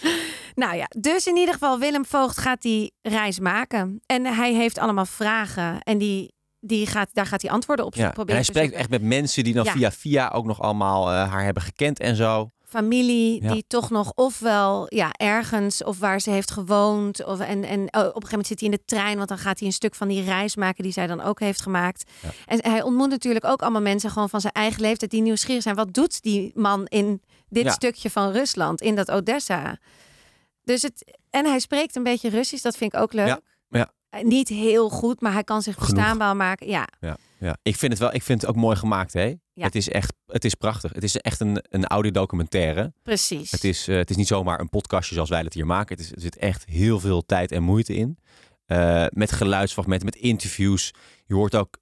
Nou 0.54 0.76
ja, 0.76 0.86
dus 0.98 1.26
in 1.26 1.36
ieder 1.36 1.54
geval 1.54 1.78
Willem 1.78 2.04
Voogd 2.04 2.38
gaat 2.38 2.62
die 2.62 2.92
reis 3.02 3.38
maken. 3.40 4.00
En 4.06 4.26
hij 4.26 4.54
heeft 4.54 4.78
allemaal 4.78 5.06
vragen. 5.06 5.80
En 5.82 5.98
die, 5.98 6.34
die 6.60 6.86
gaat, 6.86 7.08
daar 7.12 7.26
gaat 7.26 7.42
hij 7.42 7.50
antwoorden 7.50 7.84
op 7.84 7.94
Ja. 7.94 8.06
En 8.06 8.12
proberen 8.12 8.34
hij 8.34 8.44
te 8.44 8.50
spreekt 8.58 8.74
echt 8.74 8.90
met 8.90 9.02
mensen 9.02 9.44
die 9.44 9.54
dan 9.54 9.64
Ja. 9.64 9.72
via 9.72 9.90
via 9.92 10.28
ook 10.28 10.44
nog 10.44 10.60
allemaal 10.60 11.10
eh, 11.10 11.30
haar 11.30 11.44
hebben 11.44 11.62
gekend 11.62 12.00
en 12.00 12.16
zo. 12.16 12.50
Familie 12.68 13.42
Ja. 13.42 13.52
die 13.52 13.64
toch 13.66 13.90
nog 13.90 14.12
ofwel 14.14 14.86
ja, 14.88 15.12
ergens 15.12 15.84
of 15.84 15.98
waar 15.98 16.20
ze 16.20 16.30
heeft 16.30 16.50
gewoond. 16.50 17.24
Of, 17.24 17.40
en, 17.40 17.64
en 17.64 17.78
oh, 17.78 17.84
op 17.84 17.92
een 17.94 18.04
gegeven 18.04 18.28
moment 18.30 18.46
zit 18.46 18.60
hij 18.60 18.68
in 18.68 18.74
de 18.74 18.84
trein. 18.84 19.16
Want 19.16 19.28
dan 19.28 19.38
gaat 19.38 19.58
hij 19.58 19.68
een 19.68 19.74
stuk 19.74 19.94
van 19.94 20.08
die 20.08 20.22
reis 20.24 20.56
maken 20.56 20.82
die 20.82 20.92
zij 20.92 21.06
dan 21.06 21.20
ook 21.20 21.40
heeft 21.40 21.62
gemaakt. 21.62 22.10
Ja. 22.22 22.28
En 22.46 22.70
hij 22.70 22.82
ontmoet 22.82 23.08
natuurlijk 23.08 23.44
ook 23.44 23.62
allemaal 23.62 23.82
mensen 23.82 24.10
gewoon 24.10 24.28
van 24.28 24.40
zijn 24.40 24.52
eigen 24.52 24.80
leeftijd 24.80 25.10
die 25.10 25.22
nieuwsgierig 25.22 25.62
zijn. 25.62 25.74
Wat 25.74 25.94
doet 25.94 26.22
die 26.22 26.52
man 26.54 26.86
in 26.86 27.22
dit 27.48 27.64
Ja. 27.64 27.70
stukje 27.70 28.10
van 28.10 28.30
Rusland, 28.32 28.80
in 28.80 28.94
dat 28.94 29.10
Odessa? 29.10 29.78
Dus 30.64 30.82
het, 30.82 31.18
en 31.30 31.46
hij 31.46 31.58
spreekt 31.58 31.96
een 31.96 32.02
beetje 32.02 32.28
Russisch, 32.28 32.62
dat 32.62 32.76
vind 32.76 32.94
ik 32.94 33.00
ook 33.00 33.12
leuk. 33.12 33.40
Eh, 34.10 34.22
Niet 34.24 34.48
heel 34.48 34.88
goed, 34.88 35.20
maar 35.20 35.32
hij 35.32 35.44
kan 35.44 35.62
zich 35.62 35.74
Genoeg. 35.74 35.88
verstaanbaar 35.90 36.36
maken. 36.36 36.66
Ja, 36.66 36.88
Ja. 37.40 37.56
Ik 37.62 37.76
vind 37.76 37.92
het 37.92 38.00
wel. 38.00 38.14
Ik 38.14 38.22
vind 38.22 38.40
het 38.40 38.50
ook 38.50 38.56
mooi 38.56 38.76
gemaakt, 38.76 39.12
hè? 39.12 39.34
Ja. 39.52 39.64
Het 39.64 39.74
is 39.74 39.88
echt. 39.88 40.12
Het 40.26 40.44
is 40.44 40.54
prachtig. 40.54 40.92
Het 40.92 41.02
is 41.02 41.16
echt 41.16 41.40
een, 41.40 41.58
een 41.68 41.86
audiodocumentaire. 41.86 42.92
precies. 43.02 43.50
Het 43.50 43.64
is, 43.64 43.88
eh, 43.88 43.96
het 43.96 44.10
is 44.10 44.16
niet 44.16 44.26
zomaar 44.26 44.60
een 44.60 44.68
podcastje 44.68 45.14
zoals 45.14 45.28
wij 45.28 45.42
dat 45.42 45.52
hier 45.52 45.66
maken. 45.66 45.96
Het 45.96 46.04
is, 46.04 46.12
er 46.12 46.20
zit 46.20 46.36
echt 46.36 46.64
heel 46.66 47.00
veel 47.00 47.24
tijd 47.26 47.52
en 47.52 47.62
moeite 47.62 47.94
in. 47.94 48.18
Eh, 48.66 49.04
met 49.10 49.32
geluidsfragmenten, 49.32 50.04
met 50.06 50.16
interviews. 50.16 50.90
Je 51.26 51.34
hoort 51.34 51.54
ook 51.54 51.76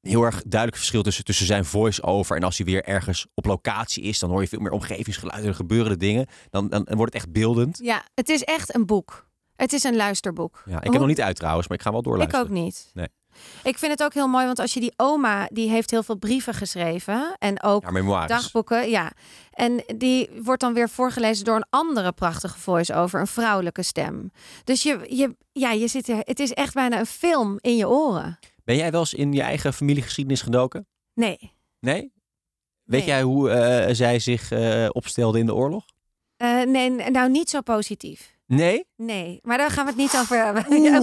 heel 0.00 0.22
erg 0.22 0.42
duidelijk 0.42 0.76
verschil 0.80 1.02
tussen, 1.02 1.24
tussen 1.24 1.46
zijn 1.46 1.64
voice-over 1.64 2.36
en 2.36 2.42
als 2.42 2.56
hij 2.56 2.66
weer 2.66 2.84
ergens 2.84 3.26
op 3.34 3.44
locatie 3.44 4.02
is, 4.02 4.18
dan 4.18 4.30
hoor 4.30 4.40
je 4.40 4.48
veel 4.48 4.60
meer 4.60 4.70
omgevingsgeluiden, 4.70 5.48
er 5.50 5.54
gebeuren 5.56 5.90
de 5.90 5.96
dingen. 5.96 6.26
Dan, 6.50 6.68
dan, 6.68 6.84
dan 6.84 6.96
wordt 6.96 7.12
het 7.12 7.22
echt 7.22 7.32
beeldend. 7.32 7.78
Ja, 7.82 8.04
het 8.14 8.28
is 8.28 8.42
echt 8.42 8.74
een 8.74 8.86
boek. 8.86 9.28
Het 9.56 9.72
is 9.72 9.84
een 9.84 9.96
luisterboek. 9.96 10.62
Ja, 10.66 10.76
ik 10.76 10.82
heb 10.82 10.90
Hoe- 10.90 10.98
nog 10.98 11.08
niet 11.08 11.20
uit 11.20 11.36
trouwens, 11.36 11.68
maar 11.68 11.76
ik 11.76 11.82
ga 11.82 11.90
wel 11.90 11.98
Ik 11.98 12.04
doorluisteren. 12.04 12.44
ook 12.46 12.52
niet. 12.52 12.90
Nee. 12.94 13.08
Ik 13.64 13.78
vind 13.78 13.92
het 13.92 14.02
ook 14.02 14.14
heel 14.14 14.28
mooi, 14.28 14.46
want 14.46 14.58
als 14.58 14.74
je 14.74 14.80
die 14.80 14.92
oma, 14.96 15.48
die 15.52 15.70
heeft 15.70 15.90
heel 15.90 16.02
veel 16.02 16.16
brieven 16.16 16.54
geschreven. 16.54 17.36
En 17.38 17.62
ook 17.62 17.82
Ja, 17.82 18.26
dagboeken, 18.26 18.90
ja. 18.90 19.12
En 19.50 19.84
die 19.96 20.30
wordt 20.42 20.60
dan 20.60 20.74
weer 20.74 20.88
voorgelezen 20.88 21.44
door 21.44 21.56
een 21.56 21.66
andere 21.70 22.12
prachtige 22.12 22.58
voice-over, 22.58 23.20
een 23.20 23.26
vrouwelijke 23.26 23.82
stem. 23.82 24.30
Dus 24.64 24.82
je, 24.82 25.06
je, 25.08 25.36
ja, 25.52 25.70
je 25.72 25.88
zit 25.88 26.08
er, 26.08 26.16
het 26.20 26.40
is 26.40 26.52
echt 26.52 26.74
bijna 26.74 26.98
een 26.98 27.06
film 27.06 27.58
in 27.60 27.76
je 27.76 27.88
oren. 27.88 28.38
Ben 28.64 28.76
jij 28.76 28.90
wel 28.90 29.00
eens 29.00 29.14
in 29.14 29.32
je 29.32 29.42
eigen 29.42 29.72
familiegeschiedenis 29.74 30.42
gedoken? 30.42 30.86
Nee. 31.14 31.52
Nee? 31.80 32.12
Weet 32.84 33.00
Nee. 33.00 33.08
jij 33.08 33.22
hoe 33.22 33.50
eh, 33.50 33.94
zij 33.94 34.18
zich 34.18 34.50
eh, 34.50 34.86
opstelde 34.92 35.38
in 35.38 35.46
de 35.46 35.54
oorlog? 35.54 35.84
Eh, 36.36 36.62
nee, 36.62 36.90
nou 36.90 37.30
niet 37.30 37.50
zo 37.50 37.60
positief. 37.60 38.35
Nee? 38.46 38.86
Nee, 38.96 39.38
maar 39.42 39.58
daar 39.58 39.70
gaan 39.70 39.84
we 39.84 39.90
het 39.90 40.00
niet 40.00 40.16
over 40.16 40.44
hebben. 40.44 40.64
Oeh. 40.70 40.82
Ja, 40.90 41.00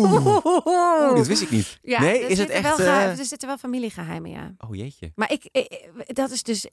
Oeh, 1.08 1.16
dat 1.16 1.28
wist 1.28 1.42
ik 1.42 1.50
niet. 1.52 1.80
Ja, 1.82 2.00
nee, 2.02 2.20
is 2.28 2.38
het 2.38 2.50
echt... 2.50 2.78
Wel 2.78 2.88
eh, 2.88 3.20
Er 3.20 3.26
zitten 3.26 3.48
wel 3.48 3.58
familiegeheimen, 3.58 4.30
ja. 4.32 4.54
Oh 4.58 4.76
jeetje. 4.76 5.12
Maar 5.16 5.32
ik, 5.32 5.50
ik- 5.52 5.90
dat 6.16 6.32
is 6.32 6.44
dus 6.44 6.68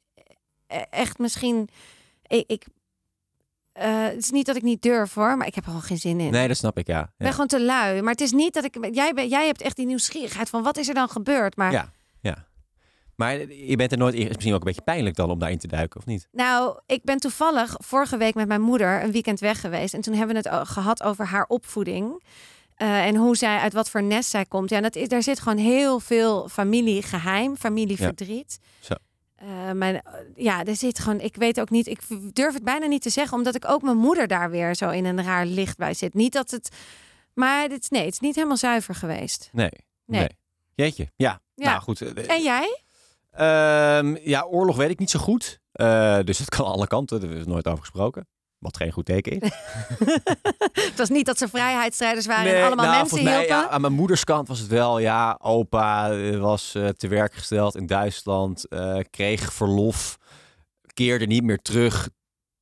eh, 0.67 0.81
echt 0.91 1.19
misschien. 1.19 1.69
Ik, 2.27 2.45
ik, 2.47 2.65
eh, 3.73 4.03
het 4.05 4.17
is 4.17 4.31
niet 4.31 4.47
dat 4.47 4.57
ik 4.57 4.63
niet 4.63 4.83
durf 4.83 5.15
hoor, 5.15 5.37
maar 5.37 5.47
ik 5.47 5.55
heb 5.55 5.65
er 5.65 5.71
gewoon 5.71 5.87
geen 5.87 5.99
zin 5.99 6.21
in. 6.21 6.31
Nee, 6.31 6.49
dat 6.49 6.57
snap 6.57 6.79
ik, 6.79 6.87
ja. 6.87 7.01
Ik 7.01 7.07
ja. 7.07 7.13
ben 7.17 7.33
gewoon 7.33 7.47
te 7.47 7.61
lui. 7.63 8.03
Maar 8.03 8.13
het 8.13 8.21
is 8.21 8.33
niet 8.33 8.55
dat 8.55 8.65
ik. 8.65 8.95
Jij, 8.95 9.13
ben, 9.13 9.29
jij 9.29 9.47
hebt 9.47 9.63
echt 9.63 9.77
die 9.77 9.87
nieuwsgierigheid 9.87 10.49
van 10.51 10.63
wat 10.63 10.77
is 10.77 10.89
er 10.89 10.95
dan 10.95 11.09
gebeurd. 11.09 11.57
Maar 11.57 11.73
Ja. 11.73 11.93
Maar 13.21 13.53
je 13.53 13.77
bent 13.77 13.93
er 13.93 13.99
nooit... 13.99 14.15
Is 14.15 14.29
misschien 14.29 14.53
ook 14.53 14.59
een 14.61 14.67
beetje 14.67 14.83
pijnlijk 14.83 15.17
dan 15.17 15.31
om 15.31 15.39
daarin 15.39 15.59
te 15.59 15.67
duiken, 15.67 16.01
of 16.01 16.07
niet? 16.07 16.29
nou, 16.33 16.79
ik 16.87 17.03
ben 17.05 17.19
toevallig 17.19 17.75
vorige 17.79 18.17
week 18.17 18.35
met 18.35 18.49
mijn 18.49 18.61
moeder 18.61 19.03
een 19.03 19.13
weekend 19.13 19.41
weg 19.41 19.61
geweest. 19.61 19.95
En 19.95 20.01
toen 20.01 20.15
hebben 20.15 20.43
we 20.43 20.49
het 20.49 20.59
o- 20.61 20.65
gehad 20.65 21.03
over 21.03 21.27
haar 21.27 21.45
opvoeding. 21.49 22.23
Eh, 22.75 23.07
en 23.07 23.17
hoe 23.17 23.37
zij, 23.37 23.59
uit 23.59 23.73
wat 23.73 23.91
voor 23.91 24.03
nest 24.03 24.31
zij 24.31 24.45
komt. 24.45 24.71
Ja, 24.71 24.81
dat 24.81 24.97
is, 24.97 25.09
daar 25.09 25.23
zit 25.23 25.41
gewoon 25.41 25.59
heel 25.59 26.01
veel 26.01 26.49
familiegeheim, 26.49 27.57
familieverdriet. 27.57 28.59
Zo. 28.81 28.95
Eh, 29.35 29.71
mijn, 29.73 30.03
ja, 30.35 30.65
er 30.65 30.77
zit 30.77 30.99
gewoon, 30.99 31.21
ik 31.21 31.37
weet 31.37 31.61
ook 31.61 31.71
niet, 31.71 31.87
ik 31.87 32.01
durf 32.33 32.55
het 32.55 32.65
bijna 32.65 32.87
niet 32.87 33.03
te 33.03 33.11
zeggen, 33.11 33.37
omdat 33.39 33.55
ik 33.55 33.69
ook 33.69 33.83
mijn 33.83 33.97
moeder 33.97 34.27
daar 34.27 34.51
weer 34.51 34.75
zo 34.75 34.91
in 34.91 35.05
een 35.05 35.23
raar 35.25 35.47
licht 35.47 35.77
bij 35.77 35.95
zit. 35.95 36.15
Niet 36.15 36.33
dat 36.33 36.51
het, 36.51 36.69
maar 37.35 37.71
is- 37.71 37.89
nee, 37.89 38.05
het 38.05 38.13
is 38.13 38.21
niet 38.21 38.35
helemaal 38.35 38.57
zuiver 38.57 38.95
geweest. 38.95 39.49
Nee. 39.53 39.71
Nee. 40.07 40.21
nee. 40.21 40.29
Jeetje. 40.75 41.09
Ja. 41.17 41.41
Ja. 41.55 41.65
Nou 41.71 41.81
goed. 41.83 42.01
eh, 42.01 42.31
En 42.37 42.43
jij? 42.43 42.81
Ehm, 43.31 44.17
ja, 44.23 44.43
oorlog 44.43 44.77
weet 44.77 44.91
ik 44.91 44.99
niet 44.99 45.11
zo 45.11 45.19
goed. 45.21 45.61
Eh, 45.73 46.19
dus 46.25 46.39
het 46.39 46.49
kan 46.49 46.65
alle 46.67 46.87
kanten. 46.87 47.21
Daar 47.21 47.31
is 47.31 47.47
nooit 47.47 47.67
over 47.67 47.79
gesproken. 47.81 48.29
Wat 48.59 48.77
geen 48.77 48.93
goed 48.93 49.05
teken 49.05 49.41
is. 49.41 49.51
Het 50.73 50.97
was 50.97 51.09
niet 51.09 51.27
dat 51.27 51.39
ze 51.39 51.49
vrijheidsstrijders 51.49 52.27
waren 52.27 52.57
en 52.57 52.65
allemaal 52.67 52.85
nou, 52.85 52.97
mensen 52.97 53.25
mij, 53.25 53.33
hielpen. 53.39 53.57
ja, 53.57 53.69
aan 53.69 53.81
mijn 53.81 53.93
moeders 53.93 54.25
kant 54.25 54.49
was 54.49 54.59
het 54.59 54.69
wel, 54.69 54.99
ja, 54.99 55.39
opa 55.43 56.11
eh, 56.13 56.39
was 56.41 56.75
eh, 56.75 56.89
te 56.89 57.09
werk 57.09 57.33
gesteld 57.35 57.77
in 57.77 57.87
Duitsland, 57.87 58.67
kreeg 59.11 59.53
verlof, 59.53 60.19
keerde 60.95 61.27
niet 61.27 61.43
meer 61.45 61.59
terug, 61.63 62.09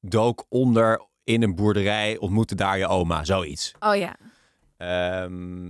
dook 0.01 0.45
onder 0.49 1.07
in 1.25 1.43
een 1.43 1.55
boerderij, 1.55 2.19
ontmoette 2.19 2.55
daar 2.55 2.79
je 2.79 2.87
oma, 2.87 3.25
zoiets. 3.25 3.73
Oh 3.81 3.97
ja, 3.97 4.17
Ehm, 4.77 5.65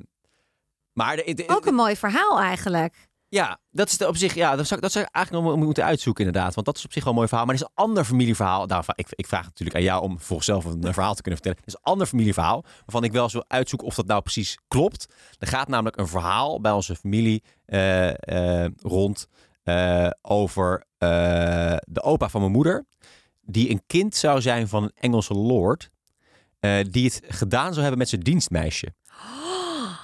maar 0.93 1.17
de, 1.17 1.35
de- 1.35 1.45
ook 1.49 1.67
een 1.67 1.75
mooi 1.75 1.97
verhaal 1.97 2.38
eigenlijk. 2.40 3.08
Ja, 3.28 3.58
dat 3.70 3.88
is 3.88 4.06
op 4.06 4.16
zich, 4.16 4.35
ja, 4.35 4.56
dat 4.56 4.66
zou, 4.66 4.80
dat 4.80 4.94
eigenlijk 4.94 5.30
nog 5.30 5.42
mo- 5.42 5.64
moeten 5.64 5.85
uitzoeken 5.85 6.25
inderdaad, 6.25 6.54
want 6.54 6.66
dat 6.66 6.76
is 6.76 6.85
op 6.85 6.92
zich 6.92 7.02
wel 7.02 7.12
een 7.12 7.18
mooi 7.18 7.28
verhaal. 7.28 7.47
Maar 7.47 7.54
er 7.54 7.61
is 7.61 7.66
een 7.68 7.85
ander 7.85 8.04
familieverhaal, 8.04 8.66
nou, 8.66 8.85
ik, 8.94 9.06
ik 9.11 9.26
vraag 9.26 9.44
natuurlijk 9.44 9.76
aan 9.76 9.82
jou 9.82 10.02
om 10.02 10.20
voor 10.20 10.42
zelf 10.42 10.64
een, 10.64 10.92
verhaal 10.92 11.14
te 11.14 11.23
kunnen 11.23 11.40
vertellen. 11.40 11.58
Er 11.58 11.66
is 11.66 11.75
een 11.75 11.92
ander 11.92 12.06
familieverhaal, 12.06 12.62
waarvan 12.62 13.04
ik 13.04 13.12
wel 13.12 13.30
wil 13.30 13.44
uitzoeken 13.49 13.88
of 13.88 13.94
dat 13.94 14.06
nou 14.06 14.23
precies 14.23 14.58
klopt. 14.68 15.14
Er 15.38 15.47
gaat 15.47 15.68
namelijk 15.68 15.97
een 15.97 16.08
verhaal 16.08 16.61
bij 16.61 16.73
onze 16.73 16.97
familie 16.97 17.42
eh, 17.64 18.64
eh, 18.64 18.70
rond 18.76 19.26
eh, 19.62 20.11
over 20.23 20.87
de 20.99 22.02
opa 22.02 22.28
van 22.28 22.40
mijn 22.40 22.52
moeder, 22.52 22.87
die 23.40 23.70
een 23.70 23.82
kind 23.87 24.14
zou 24.14 24.40
zijn 24.40 24.68
van 24.68 24.82
een 24.82 24.92
Engelse 24.94 25.35
lord, 25.35 25.90
die 26.90 27.04
het 27.04 27.20
gedaan 27.28 27.70
zou 27.70 27.80
hebben 27.80 27.99
met 27.99 28.08
zijn 28.08 28.20
dienstmeisje. 28.20 28.94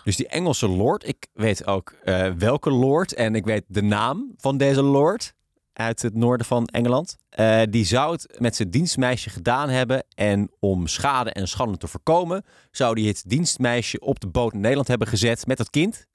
Dus 0.04 0.16
die 0.16 0.28
Engelse 0.28 0.68
lord, 0.68 1.08
ik 1.08 1.26
weet 1.32 1.66
ook 1.66 1.90
eh, 2.04 2.30
welke 2.38 2.70
lord 2.70 3.14
en 3.14 3.34
ik 3.34 3.44
weet 3.44 3.64
de 3.66 3.82
naam 3.82 4.32
van 4.37 4.56
deze 4.56 4.82
lord 4.82 5.34
uit 5.73 6.02
het 6.02 6.14
noorden 6.14 6.46
van 6.46 6.66
Engeland. 6.66 7.16
Eh, 7.28 7.62
die 7.70 7.84
zou 7.84 8.12
het 8.12 8.37
met 8.38 8.56
zijn 8.56 8.70
dienstmeisje 8.70 9.30
gedaan 9.30 9.68
hebben 9.68 10.04
en 10.14 10.50
om 10.58 10.87
schade 10.87 11.30
en 11.30 11.49
schande 11.49 11.76
te 11.76 11.87
voorkomen, 11.87 12.44
zou 12.70 13.00
hij 13.00 13.08
het 13.08 13.23
dienstmeisje 13.26 14.00
op 14.00 14.20
de 14.20 14.26
boot 14.28 14.52
in 14.52 14.61
Nederland 14.61 14.88
hebben 14.88 15.08
gezet 15.08 15.46
met 15.46 15.56
dat 15.56 15.70
kind. 15.70 16.06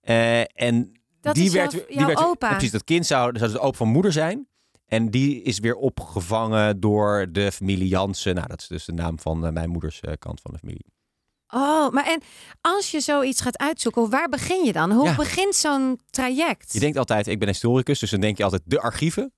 Eh, 0.00 0.40
en 0.40 0.92
Dat 1.20 1.34
die 1.34 1.50
werd, 1.50 1.72
jouw- 1.72 1.86
die 1.86 1.96
jouw 1.98 2.06
werd, 2.06 2.18
opa. 2.24 2.46
ja, 2.46 2.52
precies, 2.52 2.72
dat 2.72 2.84
kind 2.84 3.06
zou, 3.06 3.38
zou 3.38 3.52
de 3.52 3.58
opa 3.58 3.76
van 3.76 3.88
moeder 3.88 4.12
zijn. 4.12 4.46
En 4.86 5.10
die 5.10 5.42
is 5.42 5.58
weer 5.58 5.74
opgevangen 5.76 6.80
door 6.80 7.26
de 7.32 7.52
familie 7.52 7.88
Jansen. 7.88 8.34
Nou, 8.34 8.46
dat 8.48 8.60
is 8.60 8.66
dus 8.66 8.84
de 8.84 8.92
naam 8.92 9.18
van 9.18 9.52
mijn 9.52 9.70
moeders 9.70 10.00
kant 10.18 10.40
van 10.40 10.50
de 10.52 10.58
familie. 10.58 10.86
Oh, 11.54 11.90
maar 11.90 12.06
en 12.06 12.22
als 12.60 12.90
je 12.90 13.00
zoiets 13.00 13.40
gaat 13.40 13.58
uitzoeken, 13.58 14.10
waar 14.10 14.28
begin 14.28 14.64
je 14.64 14.72
dan? 14.72 14.92
Hoe 14.92 15.04
Ja. 15.08 15.14
begint 15.14 15.54
zo'n 15.54 16.00
traject? 16.10 16.72
Je 16.72 16.80
denkt 16.80 16.96
altijd, 16.98 17.26
ik 17.26 17.38
ben 17.38 17.48
historicus, 17.48 17.98
dus 17.98 18.10
dan 18.10 18.20
denk 18.20 18.36
je 18.36 18.44
altijd 18.44 18.62
de 18.64 18.80
archieven. 18.80 19.32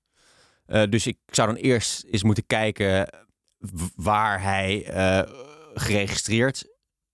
Eh, 0.65 0.83
dus 0.89 1.07
ik 1.07 1.17
zou 1.25 1.47
dan 1.53 1.57
eerst 1.57 2.03
eens 2.11 2.23
moeten 2.23 2.45
kijken 2.47 3.09
waar 3.95 4.41
hij 4.41 4.85
eh, 4.85 5.31
geregistreerd 5.73 6.65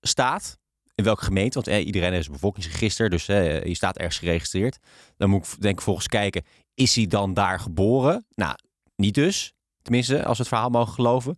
staat. 0.01 0.57
In 0.95 1.03
welke 1.03 1.23
gemeente, 1.23 1.53
want 1.53 1.67
eh, 1.67 1.85
iedereen 1.85 2.13
heeft 2.13 2.25
een 2.27 2.31
bevolkingsregister, 2.33 3.09
dus 3.09 3.27
eh, 3.27 3.63
je 3.63 3.75
staat 3.75 3.97
ergens 3.97 4.17
geregistreerd. 4.17 4.77
Dan 5.17 5.29
moet 5.29 5.47
ik 5.53 5.61
denk 5.61 5.77
ik 5.77 5.83
volgens 5.83 6.07
kijken, 6.07 6.43
is 6.73 6.95
hij 6.95 7.07
dan 7.07 7.33
daar 7.33 7.59
geboren? 7.59 8.25
Nou, 8.35 8.55
niet 8.95 9.13
dus. 9.13 9.53
Tenminste, 9.81 10.17
als 10.25 10.37
we 10.37 10.43
het 10.43 10.47
verhaal 10.47 10.69
mogen 10.69 10.93
geloven. 10.93 11.37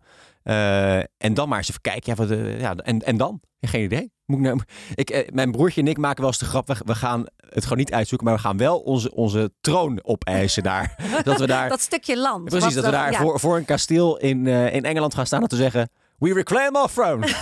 En 1.16 1.34
dan 1.34 1.48
maar 1.48 1.58
eens 1.58 1.68
even 1.68 1.80
kijken. 1.80 2.14
Ja, 2.16 2.26
wat, 2.26 2.60
ja, 2.60 2.74
en, 2.76 3.02
en 3.02 3.16
dan? 3.16 3.40
Geen 3.60 3.84
idee. 3.84 4.12
Moet 4.24 4.38
ik 4.38 4.44
nou, 4.44 4.60
ik, 4.94 5.10
eh, 5.10 5.28
mijn 5.32 5.50
broertje 5.50 5.80
en 5.80 5.86
ik 5.86 5.98
maken 5.98 6.20
wel 6.20 6.28
eens 6.30 6.38
de 6.38 6.44
grap. 6.44 6.66
We, 6.66 6.74
we 6.84 6.94
gaan 6.94 7.24
het 7.48 7.62
gewoon 7.62 7.78
niet 7.78 7.92
uitzoeken, 7.92 8.26
maar 8.26 8.36
we 8.36 8.42
gaan 8.42 8.56
wel 8.56 8.78
onze, 8.78 9.14
onze 9.14 9.52
troon 9.60 10.04
opeisen 10.04 10.62
daar. 10.62 10.94
dat 11.24 11.38
we 11.38 11.46
daar, 11.46 11.68
dat 11.68 11.80
stukje 11.80 12.18
land. 12.18 12.44
precies, 12.44 12.74
dat 12.74 12.84
we 12.84 12.90
daar 12.90 13.10
ja. 13.12 13.18
voor, 13.18 13.40
voor 13.40 13.56
een 13.56 13.64
kasteel 13.64 14.18
in, 14.18 14.46
eh, 14.46 14.74
in 14.74 14.84
Engeland 14.84 15.14
gaan 15.14 15.26
staan 15.26 15.42
en 15.42 15.48
te 15.48 15.56
zeggen... 15.56 15.90
We 16.18 16.32
reclaim 16.32 16.76
our 16.76 16.90
throne. 16.90 17.26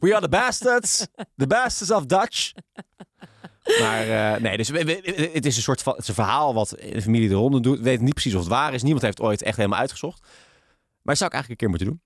we 0.00 0.10
are 0.12 0.20
the 0.20 0.28
bastards. 0.28 1.06
The 1.36 1.46
bastards 1.46 1.90
of 1.92 2.06
Dutch. 2.06 2.52
Maar 3.80 4.08
eh, 4.34 4.40
nee, 4.40 4.56
dus 4.56 4.68
we- 4.68 4.84
we- 4.84 5.30
het 5.32 5.46
is 5.46 5.56
een 5.56 5.62
soort 5.62 5.82
van 5.82 5.92
het 5.92 6.02
is 6.02 6.08
een 6.08 6.14
verhaal 6.14 6.54
wat 6.54 6.68
de 6.68 7.02
familie 7.02 7.28
de 7.28 7.34
ronde 7.34 7.60
doet. 7.60 7.78
We 7.78 7.84
weten 7.84 8.04
niet 8.04 8.14
precies 8.14 8.34
of 8.34 8.40
het 8.40 8.48
waar 8.48 8.74
is. 8.74 8.82
Niemand 8.82 9.04
heeft 9.04 9.20
ooit 9.20 9.42
echt 9.42 9.56
helemaal 9.56 9.78
uitgezocht. 9.78 10.20
Maar 10.20 11.14
dat 11.14 11.16
zou 11.16 11.30
ik 11.30 11.34
eigenlijk 11.36 11.50
een 11.50 11.56
keer 11.56 11.68
moeten 11.68 11.86
doen. 11.88 12.00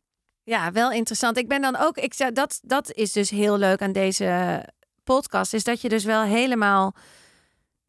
Ja, 0.50 0.72
wel 0.72 0.90
interessant. 0.92 1.36
Ik 1.36 1.48
ben 1.48 1.60
dan 1.62 1.76
ook, 1.76 1.96
ik 1.96 2.34
dat, 2.34 2.60
dat 2.62 2.92
is 2.92 3.12
dus 3.12 3.30
heel 3.30 3.58
leuk 3.58 3.82
aan 3.82 3.92
deze 3.92 4.62
podcast, 5.04 5.54
is 5.54 5.64
dat 5.64 5.80
je 5.80 5.88
dus 5.88 6.04
wel 6.04 6.22
helemaal 6.22 6.94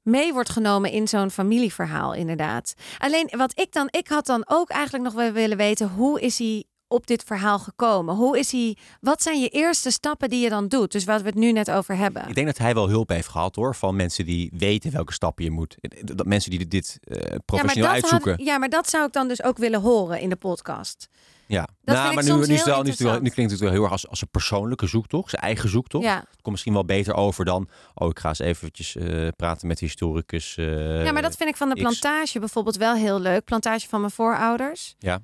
mee 0.01 0.33
wordt 0.33 0.49
genomen 0.49 0.91
in 0.91 1.07
zo'n 1.07 1.31
familieverhaal, 1.31 2.13
inderdaad. 2.13 2.73
Alleen 2.97 3.29
wat 3.37 3.59
ik 3.59 3.71
dan, 3.71 3.87
ik 3.91 4.07
had 4.07 4.25
dan 4.25 4.43
ook 4.47 4.69
eigenlijk 4.69 5.03
nog 5.03 5.13
wel 5.13 5.31
willen 5.31 5.57
weten, 5.57 5.89
hoe 5.89 6.21
is 6.21 6.37
hij 6.37 6.63
op 6.87 7.07
dit 7.07 7.23
verhaal 7.23 7.59
gekomen? 7.59 8.15
Hoe 8.15 8.39
is 8.39 8.51
hij, 8.51 8.77
wat 8.99 9.21
zijn 9.21 9.39
je 9.39 9.47
eerste 9.49 9.91
stappen 9.91 10.29
die 10.29 10.39
je 10.43 10.49
dan 10.49 10.67
doet? 10.67 10.91
Dus 10.91 11.03
wat 11.03 11.21
we 11.21 11.27
het 11.27 11.35
nu 11.37 11.51
net 11.51 11.71
over 11.71 11.95
hebben. 11.95 12.27
Ik 12.27 12.35
denk 12.35 12.47
dat 12.47 12.57
hij 12.57 12.73
wel 12.73 12.89
hulp 12.89 13.09
heeft 13.09 13.27
gehad 13.27 13.55
hoor. 13.55 13.75
Van 13.75 13.95
mensen 13.95 14.25
die 14.25 14.51
weten 14.57 14.91
welke 14.91 15.13
stappen 15.13 15.43
je 15.43 15.51
moet. 15.51 15.75
Dat 16.03 16.25
mensen 16.25 16.51
die 16.51 16.67
dit 16.67 16.99
eh, 17.03 17.35
professioneel 17.45 17.83
dat 17.85 17.93
uitzoeken. 17.93 18.31
had- 18.31 18.41
ja, 18.41 18.57
maar 18.57 18.69
dat 18.69 18.89
zou 18.89 19.05
ik 19.05 19.13
dan 19.13 19.27
dus 19.27 19.43
ook 19.43 19.57
willen 19.57 19.81
horen 19.81 20.19
in 20.19 20.29
de 20.29 20.35
podcast. 20.35 21.07
Ja, 21.51 21.67
Dat 21.81 21.95
nou, 21.95 22.13
maar 22.13 22.23
nu, 22.23 22.33
nu, 22.33 22.39
is 22.39 22.47
het 22.47 22.57
heel 22.57 22.65
wel, 22.65 22.83
nu, 22.83 22.89
is 22.89 22.97
het 22.99 23.07
wel, 23.07 23.11
nu 23.11 23.17
interessant. 23.17 23.33
klinkt 23.33 23.51
het 23.51 23.61
wel 23.61 23.71
heel 23.71 23.81
erg 23.83 23.91
als, 23.91 24.07
als 24.07 24.21
een 24.21 24.29
persoonlijke 24.31 24.87
zoektocht. 24.87 25.29
Zijn 25.29 25.41
eigen 25.41 25.69
zoektocht. 25.69 26.03
Ja. 26.03 26.15
Het 26.15 26.41
komt 26.41 26.51
misschien 26.51 26.73
wel 26.73 26.85
beter 26.85 27.13
over 27.13 27.45
dan... 27.45 27.69
Oh, 27.93 28.09
ik 28.09 28.19
ga 28.19 28.27
eens 28.29 28.39
eventjes 28.39 28.95
eh, 28.95 29.27
praten 29.35 29.67
met 29.67 29.79
historicus. 29.79 30.57
eh, 30.57 31.05
ja, 31.05 31.11
maar 31.11 31.21
dat 31.21 31.35
vind 31.35 31.49
ik 31.49 31.55
van 31.57 31.69
de 31.69 31.75
X. 31.75 31.81
plantage 31.81 32.39
bijvoorbeeld 32.39 32.75
wel 32.75 32.95
heel 32.95 33.19
leuk. 33.19 33.43
Plantage 33.45 33.87
van 33.87 33.99
mijn 33.99 34.11
voorouders. 34.11 34.95
Ja. 34.99 35.19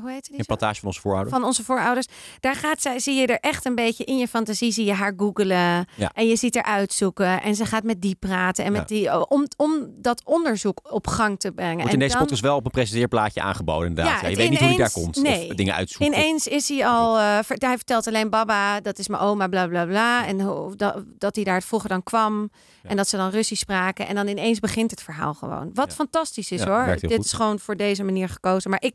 Hoe 0.00 0.10
heet 0.10 0.24
die? 0.24 0.32
In 0.36 0.44
zo? 0.44 0.56
plantage 0.56 0.78
van 0.80 0.88
onze 0.88 1.00
voorouders. 1.00 1.36
van 1.36 1.44
onze 1.44 1.64
voorouders. 1.64 2.06
Daar 2.40 2.54
gaat 2.54 2.82
zij, 2.82 2.98
zie 2.98 3.14
je 3.14 3.26
er 3.26 3.38
echt 3.40 3.64
een 3.64 3.74
beetje 3.74 4.04
in 4.04 4.16
je 4.18 4.28
fantasie, 4.28 4.72
zie 4.72 4.84
je 4.84 4.92
haar 4.92 5.12
googelen. 5.16 5.86
Ja. 5.96 6.10
En 6.14 6.26
je 6.28 6.36
ziet 6.36 6.54
haar 6.54 6.64
uitzoeken. 6.64 7.42
En 7.42 7.54
ze 7.54 7.66
gaat 7.66 7.82
met 7.82 8.00
die 8.02 8.14
praten. 8.14 8.64
En 8.64 8.72
met 8.72 8.88
Ja. 8.88 8.96
die, 8.96 9.14
oh, 9.14 9.22
om, 9.28 9.46
om 9.56 9.88
dat 9.96 10.22
onderzoek 10.24 10.80
op 10.92 11.06
gang 11.06 11.40
te 11.40 11.52
brengen. 11.52 11.72
Wordt 11.74 11.86
en 11.86 11.92
in 11.92 11.98
deze 11.98 12.10
dan, 12.12 12.20
podcast 12.22 12.42
wel 12.42 12.56
op 12.56 12.64
een 12.64 12.70
presenteerplaatje 12.70 13.40
aangeboden 13.42 13.88
inderdaad. 13.88 14.14
Ja, 14.14 14.20
Ja, 14.22 14.28
je 14.28 14.36
weet 14.36 14.50
niet 14.50 14.58
hoe 14.58 14.68
hij 14.68 14.76
daar 14.76 14.90
komt. 14.92 15.22
nee. 15.22 15.48
Of 15.50 15.54
dingen 15.54 15.74
uitzoekt. 15.74 16.10
of- 16.10 16.16
Ineens 16.16 16.46
is 16.46 16.68
hij 16.68 16.86
al, 16.86 17.18
eh, 17.18 17.38
ver- 17.44 17.56
hij 17.58 17.76
vertelt 17.76 18.06
alleen 18.06 18.30
Baba, 18.30 18.80
dat 18.80 18.98
is 18.98 19.08
mijn 19.08 19.22
oma, 19.22 19.46
bla 19.48 19.66
bla 19.66 19.84
bla. 19.86 20.26
En 20.26 20.40
hoe, 20.40 20.76
dat, 20.76 21.02
dat 21.18 21.34
hij 21.34 21.44
daar 21.44 21.62
vroeger 21.62 21.88
dan 21.88 22.02
kwam. 22.02 22.50
En 22.82 22.96
dat 22.96 23.08
ze 23.08 23.16
dan 23.16 23.30
Russisch 23.30 23.62
spraken. 23.62 24.06
En 24.06 24.14
dan 24.14 24.28
ineens 24.28 24.58
begint 24.60 24.90
het 24.90 25.02
verhaal 25.02 25.34
gewoon. 25.34 25.70
Wat 25.74 25.94
fantastisch 25.94 26.50
is 26.50 26.62
hoor. 26.64 26.96
Dit 27.00 27.12
goed. 27.14 27.24
is 27.24 27.32
gewoon 27.32 27.58
voor 27.58 27.76
deze 27.76 28.02
manier 28.04 28.28
gekozen. 28.28 28.70
Maar 28.70 28.82
ik 28.82 28.94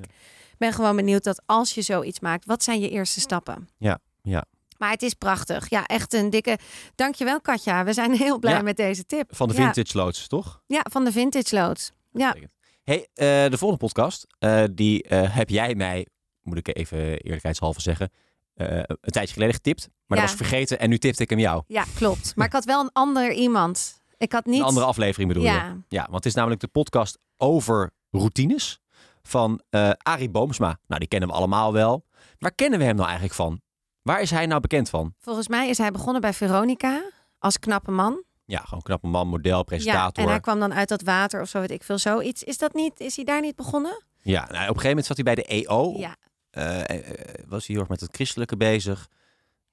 ben 0.58 0.74
gewoon 0.74 0.96
benieuwd 0.96 1.24
dat 1.24 1.42
als 1.46 1.74
je 1.74 1.82
zoiets 1.82 2.20
maakt, 2.20 2.46
wat 2.46 2.64
zijn 2.64 2.80
je 2.80 2.90
eerste 2.90 3.20
stappen? 3.20 3.70
Ja, 3.78 4.00
ja. 4.22 4.46
Maar 4.78 4.92
het 4.92 5.02
is 5.02 5.14
prachtig. 5.14 5.70
Ja, 5.70 5.86
echt 5.86 6.14
een 6.14 6.30
dikke. 6.30 6.58
Dankjewel, 6.96 7.42
Katja. 7.42 7.84
We 7.84 7.94
zijn 7.94 8.14
heel 8.14 8.40
blij 8.40 8.54
Ja. 8.54 8.62
met 8.62 8.78
deze 8.78 9.06
tip. 9.06 9.36
Van 9.36 9.48
de 9.48 9.54
vintage 9.54 9.98
loods, 9.98 10.28
toch? 10.28 10.62
Ja, 10.68 10.86
van 10.90 11.04
de 11.06 11.12
vintage 11.12 11.56
lood. 11.56 11.92
Ja. 12.12 12.36
Hey, 12.84 13.08
eh, 13.14 13.26
de 13.52 13.58
volgende 13.58 13.78
podcast, 13.86 14.28
eh, 14.40 14.64
die 14.72 15.04
eh, 15.04 15.36
heb 15.36 15.50
jij 15.50 15.76
mij, 15.76 16.08
moet 16.42 16.58
ik 16.58 16.78
even 16.78 16.98
eerlijkheidshalve 17.18 17.82
zeggen, 17.82 18.12
een 18.56 18.86
tijdje 19.00 19.34
geleden 19.34 19.54
getipt. 19.56 19.90
Maar 20.06 20.18
Ja. 20.18 20.24
dat 20.26 20.34
was 20.38 20.48
vergeten 20.48 20.80
en 20.80 20.90
nu 20.90 20.98
tipte 20.98 21.24
ik 21.24 21.30
hem 21.30 21.40
jou. 21.40 21.64
ja, 21.68 21.84
klopt. 21.96 22.36
Maar 22.36 22.46
ik 22.48 22.54
had 22.54 22.66
wel 22.66 22.82
een 22.82 22.90
ander 22.94 23.32
iemand. 23.34 24.02
Ik 24.18 24.32
had 24.32 24.46
niet. 24.46 24.60
Een 24.60 24.66
andere 24.66 24.86
aflevering 24.86 25.28
bedoel 25.28 25.44
je? 25.44 25.82
Ja, 25.88 26.02
want 26.04 26.14
het 26.14 26.26
is 26.26 26.34
namelijk 26.34 26.62
de 26.62 26.68
podcast 26.68 27.18
over 27.38 27.92
routines 28.12 28.80
van 29.28 29.62
eh 29.70 29.90
Arie 29.98 30.30
Boomsma. 30.30 30.80
Nou, 30.88 31.00
die 31.00 31.08
kennen 31.10 31.30
we 31.30 31.36
allemaal 31.36 31.74
wel. 31.74 32.06
Waar 32.40 32.52
kennen 32.56 32.80
we 32.80 32.86
hem 32.86 32.96
nou 32.96 33.06
eigenlijk 33.08 33.36
van? 33.38 33.62
Waar 34.02 34.22
is 34.22 34.30
hij 34.32 34.46
nou 34.46 34.62
bekend 34.62 34.90
van? 34.90 35.14
Volgens 35.20 35.48
mij 35.48 35.70
is 35.70 35.78
hij 35.78 35.92
begonnen 35.92 36.22
bij 36.22 36.34
Veronica 36.34 37.04
als 37.40 37.60
knappe 37.60 37.92
man. 37.92 38.24
Ja, 38.46 38.60
gewoon 38.60 38.82
knappe 38.82 39.08
man, 39.08 39.28
model, 39.28 39.58
Ja, 39.58 39.64
presentator. 39.64 40.24
en 40.24 40.30
hij 40.30 40.40
kwam 40.40 40.60
dan 40.60 40.74
uit 40.74 40.90
dat 40.90 41.02
water 41.02 41.42
of 41.42 41.50
zo, 41.50 41.60
weet 41.60 41.72
ik 41.72 41.84
veel, 41.84 41.98
zoiets. 41.98 42.44
Is 42.44 42.58
dat 42.58 42.74
niet? 42.74 43.00
Is 43.00 43.16
hij 43.16 43.26
daar 43.26 43.42
niet 43.42 43.56
begonnen? 43.56 44.04
Ja, 44.22 44.40
nou, 44.40 44.50
op 44.52 44.56
een 44.60 44.66
gegeven 44.66 44.88
moment 44.88 45.06
zat 45.06 45.16
hij 45.16 45.26
bij 45.26 45.36
de 45.36 45.44
EO. 45.44 45.94
Ja. 45.98 46.16
Eh, 46.50 46.90
eh, 46.90 47.44
was 47.48 47.66
hij 47.68 47.76
heel 47.76 47.80
erg 47.80 47.88
met 47.90 48.02
het 48.02 48.16
christelijke 48.16 48.58
bezig. 48.58 49.08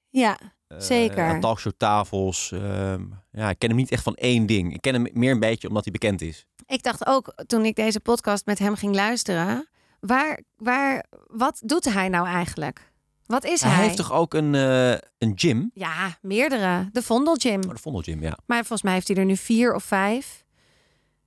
Ja. 0.09 0.37
Zeker. 0.77 1.23
aan 1.25 1.39
talkshowtafels. 1.39 2.51
ehm, 2.51 3.03
ja, 3.31 3.49
ik 3.49 3.59
ken 3.59 3.69
hem 3.69 3.77
niet 3.77 3.91
echt 3.91 4.03
van 4.03 4.15
één 4.15 4.45
ding. 4.45 4.73
Ik 4.73 4.81
ken 4.81 4.93
hem 4.93 5.07
meer 5.13 5.31
een 5.31 5.39
beetje 5.39 5.67
omdat 5.67 5.83
hij 5.83 5.91
bekend 5.91 6.21
is. 6.21 6.45
Ik 6.67 6.83
dacht 6.83 7.05
ook 7.05 7.33
toen 7.47 7.65
ik 7.65 7.75
deze 7.75 7.99
podcast 7.99 8.45
met 8.45 8.59
hem 8.59 8.75
ging 8.75 8.95
luisteren, 8.95 9.67
waar, 9.99 10.39
waar, 10.55 11.05
wat 11.27 11.61
doet 11.65 11.93
hij 11.93 12.09
nou 12.09 12.27
eigenlijk? 12.27 12.91
Wat 13.25 13.43
is 13.45 13.61
hij? 13.61 13.71
Hij 13.71 13.83
heeft 13.83 13.97
toch 13.97 14.11
ook 14.11 14.33
een, 14.33 14.55
eh, 14.55 14.91
een 15.17 15.31
gym? 15.35 15.71
Ja, 15.73 16.17
meerdere. 16.21 16.89
De 16.91 17.01
Vondel 17.01 17.35
Gym. 17.39 17.63
Oh, 17.63 17.69
de 17.69 17.77
Vondel 17.81 18.01
Gym, 18.01 18.21
ja. 18.21 18.37
Maar 18.45 18.57
volgens 18.59 18.81
mij 18.81 18.93
heeft 18.93 19.07
hij 19.07 19.17
er 19.17 19.25
nu 19.25 19.37
vier 19.37 19.73
of 19.75 19.83
vijf. 19.83 20.43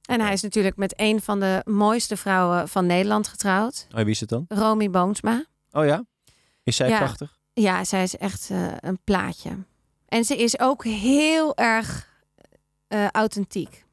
En 0.02 0.21
hij 0.21 0.33
is 0.33 0.42
natuurlijk 0.42 0.76
met 0.76 0.92
een 0.97 1.21
van 1.23 1.40
de 1.40 1.62
mooiste 1.64 2.16
vrouwen 2.16 2.68
van 2.68 2.87
Nederland 2.87 3.28
getrouwd. 3.28 3.87
Oh, 3.90 3.97
wie 3.97 4.11
is 4.11 4.21
het 4.21 4.28
dan? 4.28 4.45
Romy 4.49 4.90
Boomsma. 4.90 5.45
Oh 5.73 5.85
ja? 5.85 6.04
Is 6.62 6.76
zij 6.76 6.88
Ja. 6.88 6.99
prachtig? 6.99 7.38
Ja, 7.52 7.85
zij 7.85 8.02
is 8.02 8.16
echt 8.16 8.50
eh, 8.50 8.66
een 8.80 8.99
plaatje. 9.04 9.50
En 10.07 10.25
ze 10.25 10.37
is 10.37 10.59
ook 10.61 10.85
heel 10.85 11.57
erg 11.57 12.09
eh, 12.88 13.07
authentiek. 13.09 13.85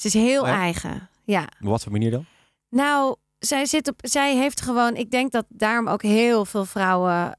Ze 0.00 0.06
is 0.06 0.14
heel 0.14 0.46
ja? 0.46 0.52
eigen. 0.52 1.08
Ja. 1.24 1.42
Op 1.60 1.68
wat 1.68 1.82
voor 1.82 1.92
manier 1.92 2.10
dan? 2.10 2.24
Nou, 2.68 3.16
zij, 3.38 3.66
zit 3.66 3.88
op, 3.88 3.98
zij 4.02 4.36
heeft 4.36 4.60
gewoon... 4.60 4.96
Ik 4.96 5.10
denk 5.10 5.32
dat 5.32 5.44
daarom 5.48 5.88
ook 5.88 6.02
heel 6.02 6.44
veel 6.44 6.64
vrouwen... 6.64 7.38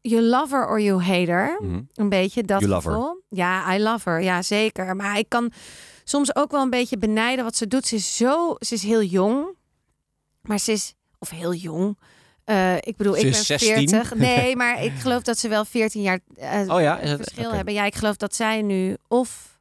You 0.00 0.22
love 0.22 0.54
her 0.54 0.68
or 0.68 0.80
you 0.80 1.02
hate 1.02 1.30
her. 1.30 1.58
Mhm. 1.60 1.80
Een 1.94 2.08
beetje 2.08 2.42
dat 2.42 2.60
You 2.60 2.72
love 2.72 2.88
her. 2.88 2.96
gevoel. 2.96 3.22
Ja, 3.28 3.74
I 3.74 3.82
love 3.82 4.08
her. 4.08 4.22
Ja, 4.22 4.42
zeker. 4.42 4.96
Maar 4.96 5.18
ik 5.18 5.28
kan 5.28 5.52
soms 6.04 6.36
ook 6.36 6.50
wel 6.50 6.62
een 6.62 6.70
beetje 6.70 6.98
benijden 6.98 7.44
wat 7.44 7.56
ze 7.56 7.66
doet. 7.66 7.86
Ze 7.86 7.94
is 7.94 8.16
zo... 8.16 8.56
Ze 8.58 8.74
is 8.74 8.82
heel 8.82 9.02
jong. 9.02 9.56
Maar 10.42 10.58
ze 10.58 10.72
is... 10.72 10.94
Of 11.18 11.30
heel 11.30 11.54
jong. 11.54 11.98
Eh, 12.44 12.76
ik 12.76 12.96
bedoel, 12.96 13.14
Ze 13.14 13.26
ik 13.26 13.32
ben 13.32 13.44
16. 13.44 13.88
40. 13.88 14.14
Nee, 14.28 14.56
maar 14.56 14.84
ik 14.84 14.92
geloof 14.92 15.22
dat 15.22 15.38
ze 15.38 15.48
wel 15.48 15.64
14 15.64 16.02
jaar 16.02 16.18
eh, 16.36 16.74
Oh 16.74 16.80
ja? 16.80 16.98
Is 16.98 17.10
het, 17.10 17.22
verschil 17.22 17.52
hebben. 17.52 17.74
Ja, 17.74 17.84
ik 17.84 17.94
geloof 17.94 18.16
dat 18.16 18.34
zij 18.34 18.62
nu 18.62 18.96
of 19.08 19.51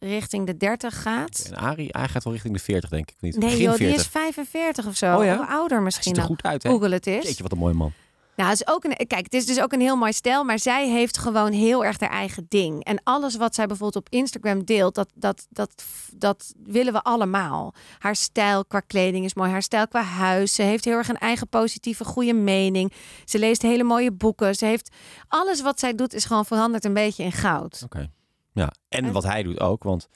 richting 0.00 0.46
de 0.46 0.56
30 0.56 1.02
gaat. 1.02 1.46
En 1.50 1.56
Arie, 1.56 1.88
hij 1.90 2.08
gaat 2.08 2.24
wel 2.24 2.32
richting 2.32 2.54
de 2.54 2.60
40, 2.62 2.90
denk 2.90 3.10
ik 3.10 3.16
niet. 3.20 3.38
Nee, 3.38 3.60
joh, 3.60 3.76
die 3.76 3.86
40. 3.86 4.00
is 4.00 4.06
45 4.06 4.86
of 4.86 4.96
zo. 4.96 5.16
Oh 5.16 5.24
ja? 5.24 5.40
Of 5.40 5.48
ouder 5.48 5.76
Hij 5.76 5.84
misschien 5.84 6.14
ziet 6.14 6.22
er 6.22 6.28
goed 6.28 6.42
uit, 6.42 6.62
hè? 6.62 6.70
Google 6.70 6.92
het 6.94 7.06
eens. 7.06 7.24
Jeetje, 7.24 7.42
wat 7.42 7.52
een 7.52 7.58
mooie 7.58 7.74
man. 7.74 7.92
Nou, 8.40 8.52
het 8.52 8.60
is 8.60 8.74
ook 8.74 8.84
een, 8.84 9.06
kijk, 9.06 9.24
het 9.24 9.34
is 9.34 9.46
dus 9.46 9.60
ook 9.60 9.72
een 9.72 9.80
heel 9.80 9.96
mooi 9.96 10.12
stijl, 10.12 10.44
maar 10.44 10.58
zij 10.58 10.88
heeft 10.88 11.18
gewoon 11.18 11.52
heel 11.52 11.84
erg 11.84 12.00
haar 12.00 12.10
eigen 12.10 12.46
ding. 12.48 12.84
En 12.84 13.00
alles 13.02 13.36
wat 13.36 13.54
zij 13.54 13.66
bijvoorbeeld 13.66 14.06
op 14.06 14.12
Instagram 14.12 14.64
deelt, 14.64 14.94
dat, 14.94 15.08
dat, 15.14 15.46
dat, 15.50 15.84
dat 16.14 16.52
willen 16.64 16.92
we 16.92 17.02
allemaal. 17.02 17.74
Haar 17.98 18.16
stijl 18.16 18.64
qua 18.64 18.80
kleding 18.80 19.24
is 19.24 19.34
mooi, 19.34 19.50
haar 19.50 19.62
stijl 19.62 19.88
qua 19.88 20.02
huis. 20.02 20.54
Ze 20.54 20.62
heeft 20.62 20.84
heel 20.84 20.96
erg 20.96 21.08
een 21.08 21.18
eigen 21.18 21.48
positieve, 21.48 22.04
goede 22.04 22.32
mening. 22.32 22.92
Ze 23.24 23.38
leest 23.38 23.62
hele 23.62 23.84
mooie 23.84 24.12
boeken. 24.12 24.54
Ze 24.54 24.64
heeft 24.64 24.90
alles 25.28 25.60
wat 25.60 25.80
zij 25.80 25.94
doet 25.94 26.14
is 26.14 26.24
gewoon 26.24 26.46
veranderd 26.46 26.84
een 26.84 26.94
beetje 26.94 27.22
in 27.22 27.32
goud. 27.32 27.80
Oké. 27.84 28.10
Ja, 28.52 28.72
en 28.88 29.04
En- 29.04 29.12
wat 29.12 29.22
hij 29.24 29.42
doet 29.42 29.60
ook, 29.60 29.82
want 29.82 30.08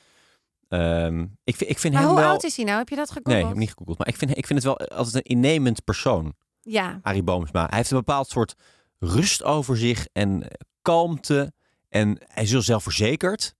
ehm, 0.68 1.20
ik, 1.44 1.60
ik 1.60 1.78
vind 1.78 1.92
Maar 1.94 2.02
hem 2.02 2.12
hoe 2.12 2.20
wel... 2.20 2.30
oud 2.30 2.44
is 2.44 2.56
hij 2.56 2.64
nou? 2.64 2.78
Heb 2.78 2.88
je 2.88 2.96
dat 2.96 3.08
gegoogeld? 3.08 3.34
Nee, 3.34 3.42
ik 3.42 3.48
heb 3.48 3.58
niet 3.58 3.68
gegoogeld. 3.70 3.98
Maar 3.98 4.08
ik 4.08 4.16
vind, 4.16 4.36
ik 4.36 4.46
vind 4.46 4.64
het 4.64 4.78
wel 4.78 4.88
altijd 4.88 5.14
een 5.14 5.22
innemend 5.36 5.84
persoon, 5.84 6.34
Ja, 6.60 6.98
Arie 7.02 7.22
Boomsma. 7.22 7.66
Hij 7.66 7.76
heeft 7.78 7.90
een 7.90 7.96
bepaald 7.96 8.28
soort 8.28 8.54
rust 8.98 9.42
over 9.42 9.76
zich 9.76 10.06
en 10.12 10.42
eh, 10.42 10.48
kalmte. 10.82 11.52
En 11.88 12.18
hij 12.26 12.42
is 12.42 12.50
heel 12.50 12.62
zelfverzekerd. 12.62 13.54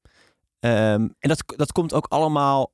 Ehm, 0.61 1.09
en 1.19 1.29
dat, 1.29 1.43
dat 1.57 1.73
komt 1.73 1.93
ook 1.93 2.07
allemaal 2.07 2.73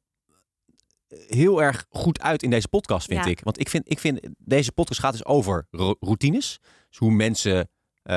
heel 1.08 1.62
erg 1.62 1.86
goed 1.88 2.20
uit 2.20 2.42
in 2.42 2.50
deze 2.50 2.68
podcast, 2.68 3.06
vind 3.06 3.24
Ja. 3.24 3.30
ik. 3.30 3.40
Want 3.42 3.60
ik 3.60 3.68
vind, 3.68 3.90
ik 3.90 3.98
vind, 3.98 4.20
deze 4.38 4.72
podcast 4.72 5.00
gaat 5.00 5.12
dus 5.12 5.24
over 5.24 5.66
ro- 5.70 5.96
routines. 6.00 6.58
Dus 6.88 6.98
hoe 6.98 7.10
mensen 7.10 7.68
eh, 8.02 8.16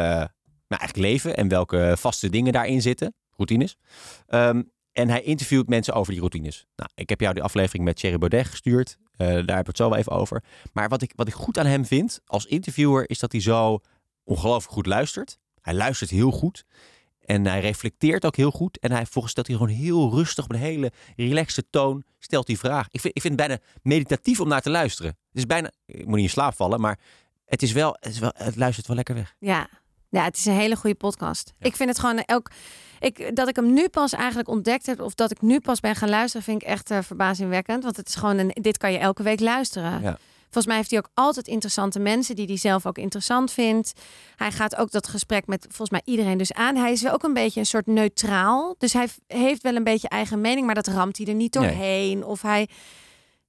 nou, 0.68 0.82
eigenlijk 0.82 0.98
leven 0.98 1.36
en 1.38 1.48
welke 1.48 1.94
vaste 1.98 2.30
dingen 2.30 2.54
daarin 2.54 2.82
zitten. 2.82 3.16
Routines. 3.36 3.78
Ehm, 4.28 4.62
en 4.92 5.10
hij 5.10 5.22
interviewt 5.22 5.68
mensen 5.68 5.94
over 5.94 6.12
die 6.12 6.20
routines. 6.20 6.66
Nou, 6.76 6.90
ik 6.96 7.10
heb 7.10 7.20
jou 7.20 7.34
die 7.34 7.44
aflevering 7.44 7.84
met 7.84 7.96
Thierry 7.96 8.18
Baudet 8.18 8.48
gestuurd. 8.48 8.98
Eh, 9.12 9.28
daar 9.28 9.36
heb 9.36 9.60
ik 9.60 9.68
het 9.68 9.78
zo 9.78 9.90
wel 9.90 9.98
even 9.98 10.12
over. 10.12 10.44
Maar 10.74 10.90
wat 10.90 11.02
ik, 11.02 11.12
wat 11.16 11.28
ik 11.28 11.34
goed 11.34 11.58
aan 11.58 11.66
hem 11.66 11.86
vind 11.86 12.20
als 12.26 12.46
interviewer... 12.46 13.10
is 13.10 13.20
dat 13.20 13.32
hij 13.32 13.42
zo 13.42 13.80
ongelooflijk 14.24 14.74
goed 14.74 14.86
luistert. 14.86 15.40
Hij 15.62 15.74
luistert 15.74 16.10
heel 16.10 16.32
goed. 16.32 16.66
En 17.20 17.46
hij 17.46 17.60
reflecteert 17.60 18.26
ook 18.26 18.36
heel 18.36 18.52
goed. 18.52 18.80
En 18.80 18.92
hij, 18.92 19.06
volgens 19.06 19.32
stelt 19.32 19.48
hij 19.48 19.56
gewoon 19.56 19.72
heel 19.72 20.12
rustig... 20.12 20.44
op 20.44 20.52
een 20.52 20.60
hele 20.60 20.92
relaxte 21.16 21.70
toon 21.70 22.04
stelt 22.20 22.48
hij 22.48 22.58
vragen. 22.58 22.90
Ik 22.92 23.02
vind, 23.02 23.16
ik 23.16 23.22
vind 23.22 23.40
het 23.40 23.48
bijna 23.48 23.62
meditatief 23.82 24.40
om 24.40 24.48
naar 24.48 24.62
te 24.62 24.70
luisteren. 24.70 25.12
Het 25.12 25.38
is 25.38 25.46
bijna... 25.46 25.72
Ik 25.86 26.06
moet 26.06 26.16
niet 26.16 26.26
in 26.26 26.30
slaap 26.30 26.54
vallen, 26.56 26.82
maar... 26.82 27.00
Het, 27.46 27.62
is 27.62 27.72
wel, 27.72 27.98
het, 28.00 28.12
is 28.12 28.20
wel, 28.20 28.32
het 28.36 28.56
luistert 28.56 28.88
wel 28.88 28.96
lekker 28.96 29.16
weg. 29.16 29.36
ja. 29.40 29.70
Ja, 30.14 30.24
het 30.24 30.38
is 30.38 30.46
een 30.46 30.54
hele 30.54 30.76
goede 30.76 30.96
podcast. 30.96 31.54
Ik 31.60 31.76
vind 31.76 31.90
het 31.90 32.00
gewoon 32.00 32.24
ook. 32.26 32.52
Ik, 33.04 33.36
dat 33.36 33.48
ik 33.48 33.56
hem 33.56 33.74
nu 33.74 33.88
pas 33.90 34.14
eigenlijk 34.14 34.50
ontdekt 34.50 34.86
heb, 34.86 35.02
of 35.02 35.14
dat 35.14 35.32
ik 35.32 35.42
nu 35.42 35.60
pas 35.60 35.80
ben 35.80 35.96
gaan 35.96 36.10
luisteren, 36.10 36.44
vind 36.46 36.62
ik 36.62 36.68
echt 36.68 36.92
eh, 36.92 36.98
verbazingwekkend. 37.02 37.84
Want 37.84 37.98
het 37.98 38.08
is 38.08 38.16
gewoon 38.16 38.38
een. 38.38 38.52
Dit 38.62 38.78
kan 38.78 38.92
je 38.92 38.98
elke 38.98 39.24
week 39.24 39.40
luisteren. 39.40 40.02
Ja. 40.02 40.18
Volgens 40.44 40.66
mij 40.66 40.76
heeft 40.76 40.90
hij 40.90 41.00
ook 41.00 41.10
altijd 41.14 41.48
interessante 41.48 42.00
mensen 42.00 42.36
die 42.36 42.46
hij 42.46 42.58
zelf 42.58 42.86
ook 42.86 42.98
interessant 42.98 43.52
vindt. 43.52 43.94
Hij 44.36 44.52
gaat 44.52 44.76
ook 44.76 44.92
dat 44.92 45.08
gesprek 45.08 45.48
met 45.48 45.62
volgens 45.70 45.90
mij 45.90 46.02
iedereen 46.06 46.38
dus 46.38 46.54
aan. 46.54 46.76
Hij 46.76 46.92
is 46.92 47.02
wel 47.02 47.14
ook 47.14 47.24
een 47.24 47.34
beetje 47.34 47.60
een 47.60 47.66
soort 47.66 47.86
neutraal. 47.88 48.76
Dus 48.78 48.94
hij 48.94 49.08
heeft 49.28 49.62
wel 49.62 49.76
een 49.76 49.84
beetje 49.84 50.08
eigen 50.10 50.42
mening, 50.42 50.66
maar 50.66 50.76
dat 50.76 50.88
ramt 50.88 51.18
hij 51.18 51.26
er 51.28 51.34
niet 51.34 51.54
Nee. 51.54 51.68
doorheen. 51.68 52.26
Of 52.26 52.42
hij. 52.42 52.68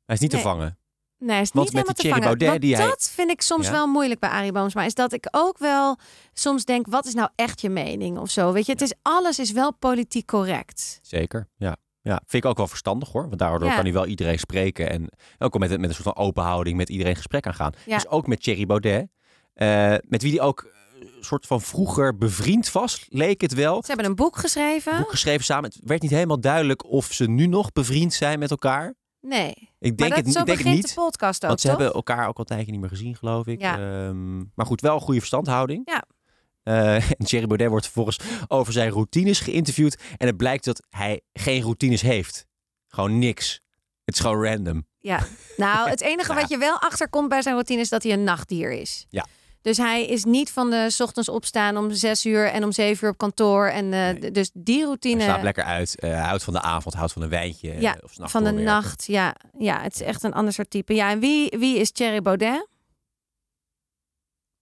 Hij 0.06 0.14
is 0.14 0.20
niet 0.20 0.32
Nee. 0.32 0.42
te 0.42 0.46
vangen. 0.48 0.78
Nee, 1.26 1.40
is 1.40 1.50
Want 1.52 1.72
niet 1.72 1.86
met 1.86 1.96
die 1.96 2.04
Thierry. 2.04 2.20
Baudet 2.20 2.60
die 2.60 2.76
hij- 2.76 2.86
dat 2.86 3.10
vind 3.14 3.30
ik 3.30 3.42
soms 3.42 3.66
Ja? 3.66 3.72
wel 3.72 3.86
moeilijk 3.86 4.20
bij 4.20 4.30
Arie 4.30 4.52
Boomsma. 4.52 4.84
Is 4.84 4.94
dat 4.94 5.12
ik 5.12 5.28
ook 5.30 5.58
wel 5.58 5.98
soms 6.32 6.64
denk, 6.64 6.86
wat 6.88 7.06
is 7.06 7.14
nou 7.14 7.28
echt 7.34 7.60
je 7.60 7.68
mening 7.70 8.18
of 8.18 8.30
zo? 8.30 8.52
Weet 8.52 8.66
je, 8.66 8.72
het 8.72 8.80
is, 8.80 8.92
alles 9.02 9.38
is 9.38 9.52
wel 9.52 9.74
politiek 9.74 10.26
correct. 10.26 10.98
Zeker, 11.02 11.48
ja. 11.56 11.76
Ja, 12.02 12.20
vind 12.26 12.44
ik 12.44 12.50
ook 12.50 12.56
wel 12.56 12.66
verstandig 12.66 13.12
hoor. 13.12 13.22
Want 13.28 13.38
daardoor 13.38 13.68
Ja. 13.68 13.74
kan 13.74 13.84
hij 13.84 13.92
wel 13.92 14.06
iedereen 14.06 14.38
spreken. 14.38 14.90
En 14.90 15.08
ook 15.38 15.58
met, 15.58 15.70
met 15.70 15.82
een 15.88 15.94
soort 15.94 16.14
van 16.14 16.16
open 16.24 16.42
houding 16.42 16.76
met 16.76 16.88
iedereen 16.88 17.16
gesprek 17.16 17.46
aangaan. 17.46 17.72
Dus 17.86 18.08
ook 18.08 18.26
met 18.26 18.42
Thierry 18.42 18.66
Baudet. 18.66 19.06
eh, 19.54 19.94
met 20.08 20.22
wie 20.22 20.30
hij 20.32 20.40
ook 20.40 20.62
eh, 21.00 21.06
soort 21.20 21.46
van 21.46 21.60
vroeger 21.60 22.16
bevriend 22.16 22.72
was, 22.72 23.06
leek 23.08 23.40
het 23.40 23.54
wel. 23.54 23.80
Ze 23.80 23.86
hebben 23.86 24.06
een 24.06 24.14
boek 24.14 24.36
geschreven. 24.36 24.96
Boek 24.98 25.10
geschreven 25.10 25.44
samen. 25.44 25.70
Het 25.70 25.78
werd 25.84 26.02
niet 26.02 26.10
helemaal 26.10 26.40
duidelijk 26.40 26.84
of 26.84 27.12
ze 27.12 27.24
nu 27.28 27.46
nog 27.46 27.72
bevriend 27.72 28.14
zijn 28.14 28.38
met 28.38 28.50
elkaar. 28.50 28.94
Nee, 29.26 29.54
Ik 29.78 29.96
denk 29.96 29.98
maar 29.98 30.08
dat, 30.08 30.18
het, 30.18 30.32
zo 30.32 30.40
ik 30.40 30.46
denk 30.46 30.58
begint 30.58 30.74
niet. 30.74 30.88
de 30.88 30.94
podcast 30.94 31.42
ook, 31.42 31.48
Want 31.48 31.60
ze 31.60 31.68
toch? 31.68 31.76
hebben 31.76 31.94
elkaar 31.94 32.28
ook 32.28 32.34
al 32.34 32.40
een 32.40 32.44
tijdje 32.44 32.72
niet 32.72 32.80
meer 32.80 32.88
gezien, 32.88 33.16
geloof 33.16 33.46
ik. 33.46 33.60
Ja. 33.60 33.78
Ehm, 33.78 34.36
maar 34.38 34.66
goed, 34.66 34.80
wel 34.80 34.94
een 34.94 35.00
goede 35.00 35.18
verstandhouding. 35.18 35.82
Ja. 35.84 36.04
Eh, 36.62 37.10
en 37.18 37.24
Thierry 37.24 37.46
Baudet 37.46 37.68
wordt 37.68 37.84
vervolgens 37.84 38.18
over 38.48 38.72
zijn 38.72 38.90
routines 38.90 39.40
geïnterviewd. 39.40 40.02
En 40.16 40.26
het 40.26 40.36
blijkt 40.36 40.64
dat 40.64 40.86
hij 40.90 41.20
geen 41.32 41.62
routines 41.62 42.02
heeft. 42.02 42.46
Gewoon 42.88 43.18
niks. 43.18 43.60
Het 44.04 44.14
is 44.14 44.20
gewoon 44.20 44.44
random. 44.44 44.86
Ja, 44.98 45.26
nou, 45.56 45.88
het 45.90 46.00
enige 46.00 46.32
ja. 46.34 46.40
wat 46.40 46.48
je 46.48 46.58
wel 46.58 46.80
achterkomt 46.80 47.28
bij 47.28 47.42
zijn 47.42 47.54
routine 47.54 47.80
is 47.80 47.88
dat 47.88 48.02
hij 48.02 48.12
een 48.12 48.24
nachtdier 48.24 48.72
is. 48.72 49.06
Ja. 49.08 49.26
Dus 49.64 49.76
hij 49.76 50.06
is 50.06 50.24
niet 50.24 50.50
van 50.50 50.70
de 50.70 50.86
's 50.90 51.00
ochtends 51.00 51.28
opstaan 51.28 51.76
om 51.76 51.90
zes 51.92 52.26
uur 52.26 52.46
en 52.46 52.64
om 52.64 52.72
zeven 52.72 53.04
uur 53.04 53.10
op 53.12 53.18
kantoor. 53.18 53.66
En 53.66 53.84
eh, 53.84 53.90
Nee. 54.00 54.30
d- 54.30 54.34
dus 54.34 54.50
die 54.54 54.76
Hij 54.76 54.84
routine 54.84 55.22
slaapt 55.22 55.42
lekker 55.42 55.64
uit. 55.64 55.98
eh, 56.00 56.10
hij 56.10 56.20
houdt 56.20 56.42
van 56.44 56.52
de 56.52 56.60
avond, 56.60 56.94
houdt 56.94 57.12
van 57.12 57.22
een 57.22 57.28
wijntje. 57.28 57.70
eh, 57.70 57.80
Ja, 57.80 57.96
of 58.02 58.18
nachts 58.18 58.32
van 58.32 58.44
de 58.44 58.52
nacht. 58.52 59.04
Ja, 59.06 59.34
ja, 59.58 59.80
het 59.80 59.94
is 59.94 60.00
echt 60.00 60.22
een 60.22 60.32
ander 60.32 60.52
soort 60.52 60.70
type. 60.70 60.94
Ja, 60.94 61.10
en 61.10 61.18
wie, 61.20 61.54
wie 61.58 61.78
is 61.78 61.90
Thierry 61.92 62.22
Baudet? 62.22 62.66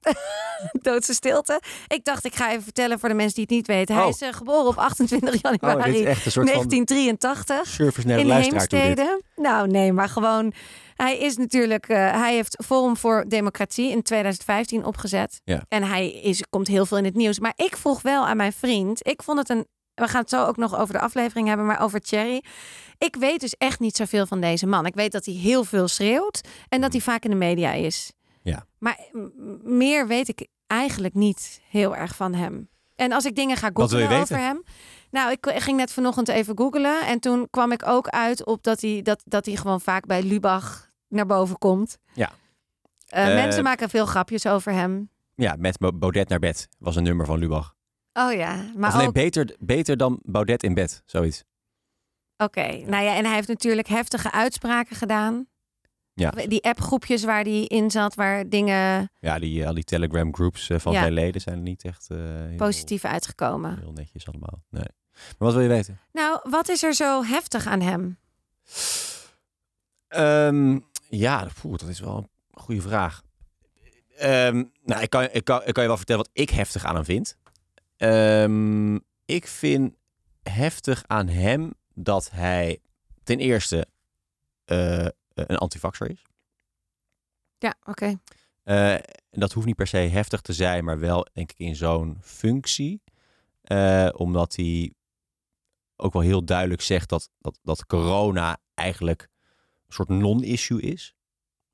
Doodse 0.83 1.15
stilte. 1.15 1.61
Ik 1.89 2.05
dacht, 2.05 2.25
ik 2.25 2.35
ga 2.35 2.51
even 2.51 2.63
vertellen 2.63 2.99
voor 2.99 3.09
de 3.09 3.15
mensen 3.15 3.35
die 3.35 3.45
het 3.45 3.53
niet 3.53 3.67
weten. 3.67 3.95
Hij 3.95 4.05
Oh. 4.05 4.11
is 4.11 4.21
eh, 4.21 4.33
geboren 4.33 4.67
op 4.67 4.77
28 4.79 5.35
Oh, 5.35 5.41
januari 5.41 5.93
dit 5.93 6.01
is 6.01 6.07
echt 6.07 6.25
een 6.27 6.33
soort 6.33 6.47
1983. 6.47 7.57
van 7.57 7.67
service 7.67 8.09
in. 8.21 8.31
Heemstede. 8.31 9.23
Nou, 9.37 9.69
nee, 9.69 9.93
maar 9.93 10.09
gewoon. 10.09 10.53
Hij 10.95 11.19
is 11.19 11.37
natuurlijk. 11.37 11.89
eh, 11.89 11.97
hij 12.21 12.35
heeft 12.35 12.57
Forum 12.65 12.97
voor 12.97 13.25
Democratie 13.29 13.91
in 13.91 14.03
2015 14.03 14.85
opgezet. 14.85 15.41
Ja. 15.45 15.65
En 15.69 15.83
hij 15.83 16.13
is, 16.13 16.43
komt 16.51 16.69
heel 16.69 16.87
veel 16.87 16.99
in 16.99 17.05
het 17.05 17.15
nieuws. 17.15 17.39
Maar 17.39 17.53
ik 17.57 17.77
vroeg 17.77 18.03
wel 18.03 18.27
aan 18.27 18.37
mijn 18.37 18.53
vriend. 18.53 19.07
Ik 19.09 19.23
vond 19.23 19.39
het 19.39 19.49
een. 19.49 19.67
We 19.95 20.09
gaan 20.09 20.21
het 20.21 20.31
zo 20.31 20.45
ook 20.47 20.57
nog 20.57 20.79
over 20.79 20.95
de 20.95 21.01
aflevering 21.01 21.49
hebben, 21.49 21.67
maar 21.67 21.81
over 21.81 22.01
Thierry. 22.01 22.43
Ik 22.99 23.17
weet 23.17 23.41
dus 23.41 23.55
echt 23.59 23.81
niet 23.81 23.97
zoveel 23.97 24.27
van 24.27 24.41
deze 24.41 24.67
man. 24.67 24.87
Ik 24.87 24.95
weet 24.95 25.13
dat 25.13 25.25
hij 25.25 25.35
heel 25.35 25.65
veel 25.65 25.89
schreeuwt 25.89 26.41
en 26.69 26.81
dat 26.81 26.93
hij 26.93 27.01
vaak 27.01 27.25
in 27.25 27.31
de 27.31 27.37
media 27.37 27.73
is. 27.73 28.13
Maar 28.83 28.99
meer 29.63 30.07
weet 30.07 30.29
ik 30.29 30.47
eigenlijk 30.67 31.15
niet 31.15 31.61
heel 31.69 31.97
erg 31.97 32.17
van 32.17 32.35
hem. 32.35 32.69
En 32.95 33.13
als 33.13 33.25
ik 33.25 33.35
dingen 33.35 33.57
ga 33.57 33.71
googlen 33.75 34.03
over 34.03 34.19
weten? 34.19 34.41
hem. 34.41 34.63
Nou, 35.11 35.31
ik 35.31 35.47
ging 35.55 35.77
net 35.77 35.93
vanochtend 35.93 36.29
even 36.29 36.59
googlen. 36.59 37.07
En 37.07 37.21
toen 37.21 37.47
kwam 37.51 37.73
ik 37.73 37.87
ook 37.87 38.09
uit 38.09 38.45
op 38.47 38.63
dat 38.63 38.81
hij, 38.81 39.03
dat, 39.03 39.23
dat 39.25 39.47
hij 39.47 39.57
gewoon 39.57 39.81
vaak 39.81 40.07
bij 40.07 40.23
Lubach 40.23 40.91
naar 41.09 41.27
boven 41.27 41.59
komt. 41.59 41.99
Ja. 42.15 42.31
Eh, 43.07 43.29
Eh, 43.29 43.35
mensen 43.35 43.63
maken 43.63 43.89
veel 43.91 44.07
grapjes 44.07 44.47
over 44.47 44.73
hem. 44.73 45.11
Ja, 45.35 45.55
met 45.59 45.79
Baudet 45.79 46.29
naar 46.29 46.39
bed 46.39 46.69
was 46.79 46.97
een 46.97 47.03
nummer 47.03 47.27
van 47.27 47.39
Lubach. 47.39 47.75
Oh 48.13 48.33
ja, 48.33 48.65
maar 48.77 48.91
of 48.91 48.97
nee, 48.97 49.07
ook... 49.07 49.13
beter, 49.13 49.57
beter 49.59 49.97
dan 49.97 50.21
Baudet 50.23 50.63
in 50.63 50.75
bed, 50.75 51.03
zoiets. 51.05 51.45
Oké, 52.37 52.67
nou 52.67 53.05
ja, 53.05 53.17
en 53.17 53.25
hij 53.25 53.35
heeft 53.35 53.49
natuurlijk 53.49 53.89
heftige 53.89 54.33
uitspraken 54.33 54.97
gedaan. 54.97 55.47
Ja. 56.15 56.31
Die 56.31 56.63
appgroepjes 56.65 57.25
waar 57.25 57.43
hij 57.43 57.65
in 57.65 57.91
zat, 57.91 58.15
waar 58.15 58.49
dingen 58.49 59.11
Ja, 59.21 59.39
die, 59.39 59.67
al 59.67 59.75
die 59.75 59.85
Telegram 59.85 60.35
groups 60.35 60.71
eh, 60.71 60.79
van 60.79 60.93
Ja. 60.93 61.01
zijn 61.01 61.13
leden 61.13 61.41
zijn 61.41 61.63
niet 61.63 61.85
echt 61.85 62.11
eh, 62.11 62.19
heel, 62.19 62.57
positief 62.57 63.05
uitgekomen. 63.05 63.79
heel 63.79 63.93
netjes 63.93 64.27
allemaal. 64.29 64.63
Nee. 64.71 64.85
Maar 65.13 65.35
wat 65.39 65.53
wil 65.53 65.63
je 65.63 65.69
weten? 65.69 66.01
Nou, 66.13 66.41
wat 66.51 66.69
is 66.69 66.83
er 66.83 66.95
zo 66.95 67.25
heftig 67.25 67.67
aan 67.67 67.81
hem? 67.81 68.19
Ehm, 70.09 70.79
ja, 71.09 71.49
poeh, 71.61 71.77
dat 71.79 71.89
is 71.89 72.01
wel 72.01 72.17
een 72.17 72.29
goede 72.61 72.81
vraag. 72.81 73.23
Ehm, 74.17 74.65
nou, 74.85 75.03
ik 75.03 75.11
kan, 75.11 75.29
ik, 75.33 75.45
kan, 75.45 75.61
ik 75.65 75.73
kan 75.73 75.83
je 75.83 75.89
wel 75.89 75.97
vertellen 75.97 76.23
wat 76.25 76.31
ik 76.33 76.51
heftig 76.51 76.85
aan 76.85 76.95
hem 76.95 77.05
vind. 77.05 77.37
Ehm, 77.97 78.95
ik 79.25 79.47
vind 79.47 79.95
heftig 80.43 81.05
aan 81.07 81.29
hem 81.29 81.73
dat 81.95 82.31
hij 82.31 82.79
ten 83.25 83.39
eerste 83.39 83.87
eh, 84.65 85.07
een 85.35 85.57
antivaxer 85.57 86.11
is. 86.11 86.23
Ja, 87.59 87.75
oké. 87.85 88.21
Eh, 88.63 88.95
en 88.95 89.41
dat 89.41 89.53
hoeft 89.53 89.67
niet 89.67 89.77
per 89.77 89.87
se 89.87 89.97
heftig 89.97 90.41
te 90.41 90.53
zijn, 90.53 90.85
maar 90.85 90.99
wel 90.99 91.27
denk 91.33 91.51
ik 91.51 91.59
in 91.59 91.77
zo'n 91.77 92.19
functie. 92.21 93.03
Eh, 93.63 94.09
omdat 94.17 94.57
hij 94.57 94.93
ook 95.97 96.13
wel 96.13 96.23
heel 96.23 96.45
duidelijk 96.45 96.81
zegt 96.83 97.09
dat, 97.09 97.31
dat, 97.39 97.59
dat 97.63 97.87
corona 97.87 98.59
eigenlijk 98.75 99.29
een 99.87 99.93
soort 99.93 100.09
non-issue 100.09 100.81
is. 100.81 101.15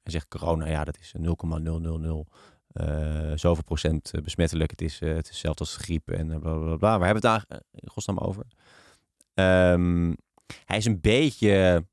Hij 0.02 0.12
zegt 0.12 0.28
corona, 0.28 0.66
ja, 0.66 0.84
dat 0.84 0.98
is 0.98 1.14
0,000 1.18 2.28
eh 2.68 3.32
zoveel 3.34 3.64
procent 3.64 4.12
besmettelijk. 4.22 4.70
Het 4.70 4.80
is, 4.82 5.00
eh, 5.00 5.08
het 5.08 5.24
is 5.24 5.30
hetzelfde 5.30 5.64
als 5.64 5.76
griep 5.76 6.10
en 6.10 6.26
bla 6.26 6.38
bla 6.38 6.76
bla. 6.76 6.98
Waar 6.98 7.08
hebben 7.08 7.22
we 7.22 7.28
het 7.28 7.46
daar 7.48 7.58
eh, 7.58 7.58
in 7.70 7.88
godsnaam 7.90 8.18
over? 8.18 8.46
Ehm, 9.34 10.14
hij 10.64 10.76
is 10.76 10.84
een 10.84 11.00
beetje. 11.00 11.86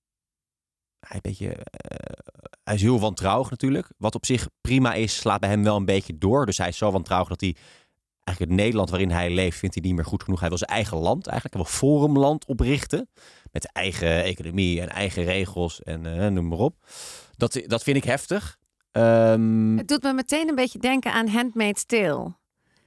Hij, 1.08 1.20
is 1.24 1.32
een 1.32 1.48
beetje 1.48 1.56
eh, 1.56 2.28
hij 2.64 2.76
is 2.76 2.82
heel 2.82 3.00
wantrouwig 3.00 3.50
natuurlijk. 3.50 3.88
Wat 3.98 4.16
op 4.16 4.26
zich 4.26 4.48
prima 4.62 4.94
is, 4.94 5.16
slaat 5.16 5.40
bij 5.40 5.50
hem 5.50 5.64
wel 5.64 5.76
een 5.76 5.86
beetje 5.86 6.18
door. 6.18 6.46
Dus 6.46 6.58
hij 6.58 6.68
is 6.68 6.78
zo 6.78 6.92
wantrouwig 6.92 7.30
dat 7.30 7.42
hij 7.42 7.56
eigenlijk 8.24 8.40
het 8.52 8.62
Nederland 8.62 8.90
waarin 8.90 9.12
hij 9.12 9.30
leeft, 9.30 9.58
vindt 9.58 9.76
hij 9.76 9.84
niet 9.84 9.96
meer 9.96 10.06
goed 10.06 10.24
genoeg. 10.24 10.40
Hij 10.40 10.50
wil 10.50 10.58
zijn 10.58 10.70
eigen 10.70 10.98
land 10.98 11.28
eigenlijk, 11.28 11.56
wil 11.56 11.74
forumland 11.74 12.46
oprichten. 12.46 13.10
Met 13.52 13.72
eigen 13.72 14.24
economie 14.24 14.82
en 14.82 14.90
eigen 14.90 15.24
regels 15.24 15.82
en 15.82 16.22
eh, 16.22 16.28
noem 16.28 16.48
maar 16.48 16.58
op. 16.58 16.76
Dat, 17.38 17.62
dat 17.68 17.84
vind 17.84 17.98
ik 17.98 18.04
heftig. 18.04 18.58
Ehm, 18.92 19.78
Het 19.78 19.88
doet 19.88 20.04
me 20.04 20.14
meteen 20.14 20.50
een 20.50 20.56
beetje 20.56 20.80
denken 20.80 21.12
aan 21.12 21.28
Handmaid's 21.28 21.86
Tale. 21.86 22.36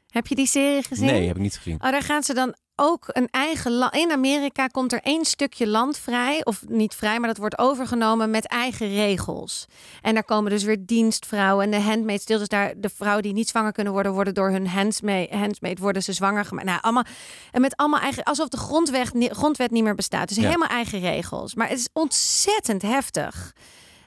Heb 0.08 0.26
je 0.26 0.34
die 0.34 0.46
serie 0.46 0.82
gezien? 0.82 1.06
nee, 1.06 1.26
heb 1.26 1.36
ik 1.36 1.42
niet 1.42 1.56
gezien. 1.56 1.74
Oh, 1.74 1.90
daar 1.90 2.02
gaan 2.02 2.22
ze 2.22 2.34
dan 2.34 2.54
ook 2.80 3.04
een 3.06 3.28
eigen 3.30 3.72
land. 3.72 3.94
In 3.94 4.10
Amerika 4.12 4.66
komt 4.66 4.92
er 4.92 5.00
één 5.02 5.24
stukje 5.24 5.66
land 5.66 5.98
vrij, 5.98 6.44
of 6.44 6.62
niet 6.68 6.94
vrij, 6.94 7.18
maar 7.18 7.28
dat 7.28 7.36
wordt 7.38 7.58
overgenomen 7.58 8.30
met 8.30 8.46
eigen 8.46 8.88
regels. 8.88 9.66
En 10.02 10.14
daar 10.14 10.24
komen 10.24 10.50
dus 10.50 10.62
weer 10.62 10.86
dienstvrouwen 10.86 11.64
en 11.64 11.70
de 11.70 11.80
handmaids. 11.80 12.24
Deel 12.24 12.38
dus 12.38 12.48
daar 12.48 12.72
de 12.76 12.88
vrouwen 12.88 13.22
die 13.22 13.32
niet 13.32 13.48
zwanger 13.48 13.72
kunnen 13.72 13.92
worden, 13.92 14.12
worden 14.12 14.34
door 14.34 14.50
hun 14.50 14.68
handsmaid, 14.68 15.30
handsmaid 15.30 15.78
worden 15.78 16.02
ze 16.02 16.12
zwanger 16.12 16.44
gemaakt. 16.44 16.66
Nou, 16.66 16.78
allemaal 16.80 17.04
en 17.50 17.60
met 17.60 17.76
allemaal 17.76 18.00
eigen, 18.00 18.22
alsof 18.24 18.48
de 18.48 18.56
grondwet, 18.56 19.10
grondwet 19.18 19.70
niet 19.70 19.82
meer 19.84 19.94
bestaat. 19.94 20.28
Dus 20.28 20.36
Ja. 20.36 20.42
helemaal 20.42 20.68
eigen 20.68 21.00
regels. 21.00 21.54
Maar 21.54 21.68
het 21.68 21.78
is 21.78 21.88
ontzettend 21.92 22.82
heftig. 22.82 23.52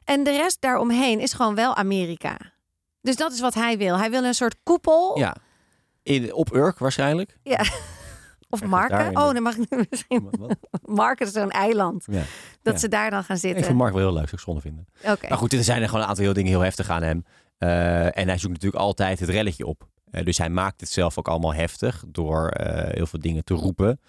En 0.03 0.23
de 0.23 0.31
rest 0.31 0.57
daaromheen 0.61 1.19
is 1.19 1.33
gewoon 1.33 1.55
wel 1.55 1.75
Amerika. 1.75 2.37
Dus 3.01 3.15
dat 3.15 3.31
is 3.31 3.39
wat 3.39 3.53
hij 3.53 3.77
wil. 3.77 3.97
Hij 3.97 4.09
wil 4.09 4.23
een 4.23 4.33
soort 4.33 4.55
koepel. 4.63 5.17
Ja. 5.19 5.35
In, 6.03 6.33
op 6.33 6.53
Urk 6.55 6.79
waarschijnlijk. 6.79 7.37
Ja. 7.43 7.63
Of 8.51 8.63
Marken. 8.63 9.07
Oh, 9.17 9.33
dan 9.33 9.41
mag 9.43 9.55
ik 9.57 9.87
misschien. 9.89 10.29
Wat-? 10.31 10.57
Marken 10.85 11.25
is 11.27 11.33
zo'n 11.33 11.49
eiland. 11.51 12.03
Ja. 12.11 12.23
Dat 12.61 12.73
Ja. 12.73 12.79
ze 12.79 12.87
daar 12.87 13.09
dan 13.09 13.23
gaan 13.23 13.35
Ik 13.35 13.41
zitten. 13.41 13.63
vind 13.63 13.77
Mark 13.77 13.93
wel 13.93 14.01
heel 14.01 14.13
leuk, 14.13 14.23
zou 14.23 14.35
ik 14.35 14.39
zonde 14.39 14.61
vinden. 14.61 14.87
Oké. 15.05 15.27
Maar 15.29 15.37
goed, 15.37 15.53
er 15.53 15.63
zijn 15.63 15.81
er 15.81 15.87
gewoon 15.87 16.01
een 16.03 16.07
aantal 16.09 16.23
heel 16.23 16.33
dingen 16.33 16.51
heel 16.51 16.59
heftig 16.61 16.89
aan 16.89 17.03
hem. 17.03 17.25
Eh, 17.57 18.17
en 18.17 18.27
hij 18.27 18.37
zoekt 18.37 18.53
natuurlijk 18.53 18.83
altijd 18.83 19.19
het 19.19 19.29
relletje 19.29 19.65
op. 19.65 19.87
Eh, 20.11 20.25
dus 20.25 20.37
hij 20.37 20.49
maakt 20.49 20.79
het 20.81 20.89
zelf 20.89 21.17
ook 21.17 21.27
allemaal 21.27 21.53
heftig 21.53 22.03
door 22.07 22.47
eh, 22.49 22.93
heel 22.95 23.05
veel 23.05 23.19
dingen 23.19 23.43
te 23.43 23.53
roepen. 23.53 23.99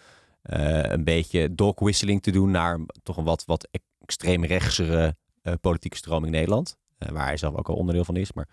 Een 0.43 1.05
beetje 1.05 1.55
dogwhisseling 1.55 2.23
te 2.23 2.31
doen 2.31 2.51
naar 2.51 2.79
toch 3.03 3.17
een 3.17 3.25
wat, 3.25 3.45
wat 3.47 3.69
extreem 4.07 4.45
rechtsere 4.45 5.17
eh, 5.43 5.53
politieke 5.61 5.97
stroming 5.97 6.27
in 6.27 6.33
Nederland. 6.33 6.77
Waar 6.99 7.25
hij 7.27 7.37
zelf 7.37 7.55
ook 7.55 7.69
al 7.69 7.75
onderdeel 7.75 8.05
van 8.05 8.17
is. 8.17 8.33
Maar, 8.33 8.49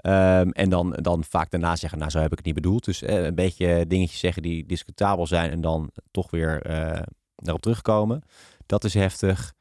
ehm, 0.00 0.50
en 0.50 0.70
dan, 0.70 0.90
dan 0.90 1.24
vaak 1.24 1.50
daarna 1.50 1.76
zeggen, 1.76 1.98
nou 1.98 2.10
zo 2.10 2.18
heb 2.18 2.30
ik 2.30 2.36
het 2.36 2.46
niet 2.46 2.54
bedoeld. 2.54 2.84
Dus 2.84 3.02
eh, 3.02 3.24
een 3.24 3.34
beetje 3.34 3.86
dingetjes 3.86 4.18
zeggen 4.18 4.42
die 4.42 4.66
discutabel 4.66 5.26
zijn 5.26 5.50
en 5.50 5.60
dan 5.60 5.90
toch 6.10 6.30
weer 6.30 6.62
eh, 6.62 7.02
daarop 7.36 7.62
terugkomen. 7.62 8.22
Dat 8.66 8.84
is 8.84 8.94
heftig. 8.94 9.54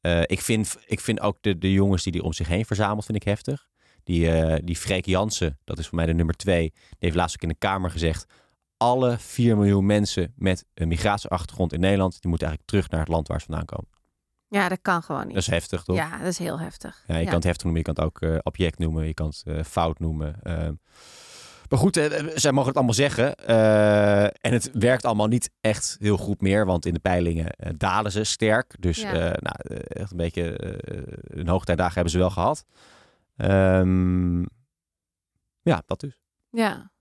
Eh, 0.00 0.20
ik, 0.20 0.40
vind, 0.40 0.76
ik 0.86 1.00
vind 1.00 1.20
ook 1.20 1.36
de, 1.40 1.58
de 1.58 1.72
jongens 1.72 2.02
die 2.02 2.12
hij 2.12 2.22
om 2.22 2.32
zich 2.32 2.48
heen 2.48 2.64
verzamelt, 2.64 3.04
vind 3.04 3.18
ik 3.18 3.24
heftig. 3.24 3.66
Die, 4.04 4.30
eh 4.30 4.58
die 4.64 4.76
Freek 4.76 5.06
Jansen, 5.06 5.58
dat 5.64 5.78
is 5.78 5.86
voor 5.86 5.96
mij 5.96 6.06
de 6.06 6.14
nummer 6.14 6.34
twee, 6.34 6.70
die 6.70 6.96
heeft 6.98 7.14
laatst 7.14 7.36
ook 7.36 7.42
in 7.42 7.48
de 7.48 7.54
Kamer 7.54 7.90
gezegd... 7.90 8.26
alle 8.76 9.18
4 9.18 9.56
miljoen 9.56 9.86
mensen 9.86 10.32
met 10.36 10.64
een 10.74 10.88
migratieachtergrond 10.88 11.72
in 11.72 11.80
Nederland... 11.80 12.20
die 12.20 12.30
moeten 12.30 12.48
eigenlijk 12.48 12.76
terug 12.76 12.90
naar 12.90 13.00
het 13.00 13.08
land 13.08 13.28
waar 13.28 13.40
ze 13.40 13.46
vandaan 13.46 13.64
komen. 13.64 13.88
Ja, 14.54 14.68
dat 14.68 14.78
kan 14.82 15.02
gewoon 15.02 15.24
niet. 15.24 15.34
Dat 15.34 15.42
is 15.42 15.48
heftig, 15.50 15.82
toch? 15.82 15.96
ja, 15.96 16.18
dat 16.18 16.26
is 16.26 16.38
heel 16.38 16.58
heftig. 16.60 17.04
Ja, 17.06 17.14
je 17.14 17.20
Ja. 17.20 17.26
kan 17.26 17.34
het 17.34 17.44
heftig 17.44 17.64
noemen, 17.64 17.82
je 17.86 17.92
kan 17.92 18.04
het 18.04 18.12
ook 18.14 18.30
eh, 18.30 18.38
object 18.42 18.78
noemen, 18.78 19.06
je 19.06 19.14
kan 19.14 19.26
het 19.26 19.42
eh, 19.46 19.62
fout 19.64 19.98
noemen. 19.98 20.36
ehm. 20.42 20.74
maar 21.68 21.78
goed, 21.78 21.96
eh, 21.96 22.26
zij 22.34 22.50
mogen 22.52 22.68
het 22.68 22.76
allemaal 22.76 22.94
zeggen. 22.94 23.36
en 24.40 24.52
het 24.52 24.70
werkt 24.72 25.04
allemaal 25.04 25.26
niet 25.26 25.50
echt 25.60 25.96
heel 26.00 26.16
goed 26.16 26.40
meer, 26.40 26.66
want 26.66 26.86
in 26.86 26.92
de 26.94 27.00
peilingen 27.00 27.56
dalen 27.76 28.12
ze 28.12 28.24
sterk. 28.24 28.74
Dus 28.78 29.00
Ja. 29.00 29.12
nou, 29.12 29.80
echt 29.82 30.10
een 30.10 30.16
beetje 30.16 30.56
een 31.22 31.48
hoogtijdagen 31.48 31.94
hebben 31.94 32.12
ze 32.12 32.18
wel 32.18 32.30
gehad. 32.30 32.64
Ehm, 33.36 34.40
ja, 35.62 35.82
dat 35.86 36.00
dus. 36.00 36.20
Ja. 36.50 36.92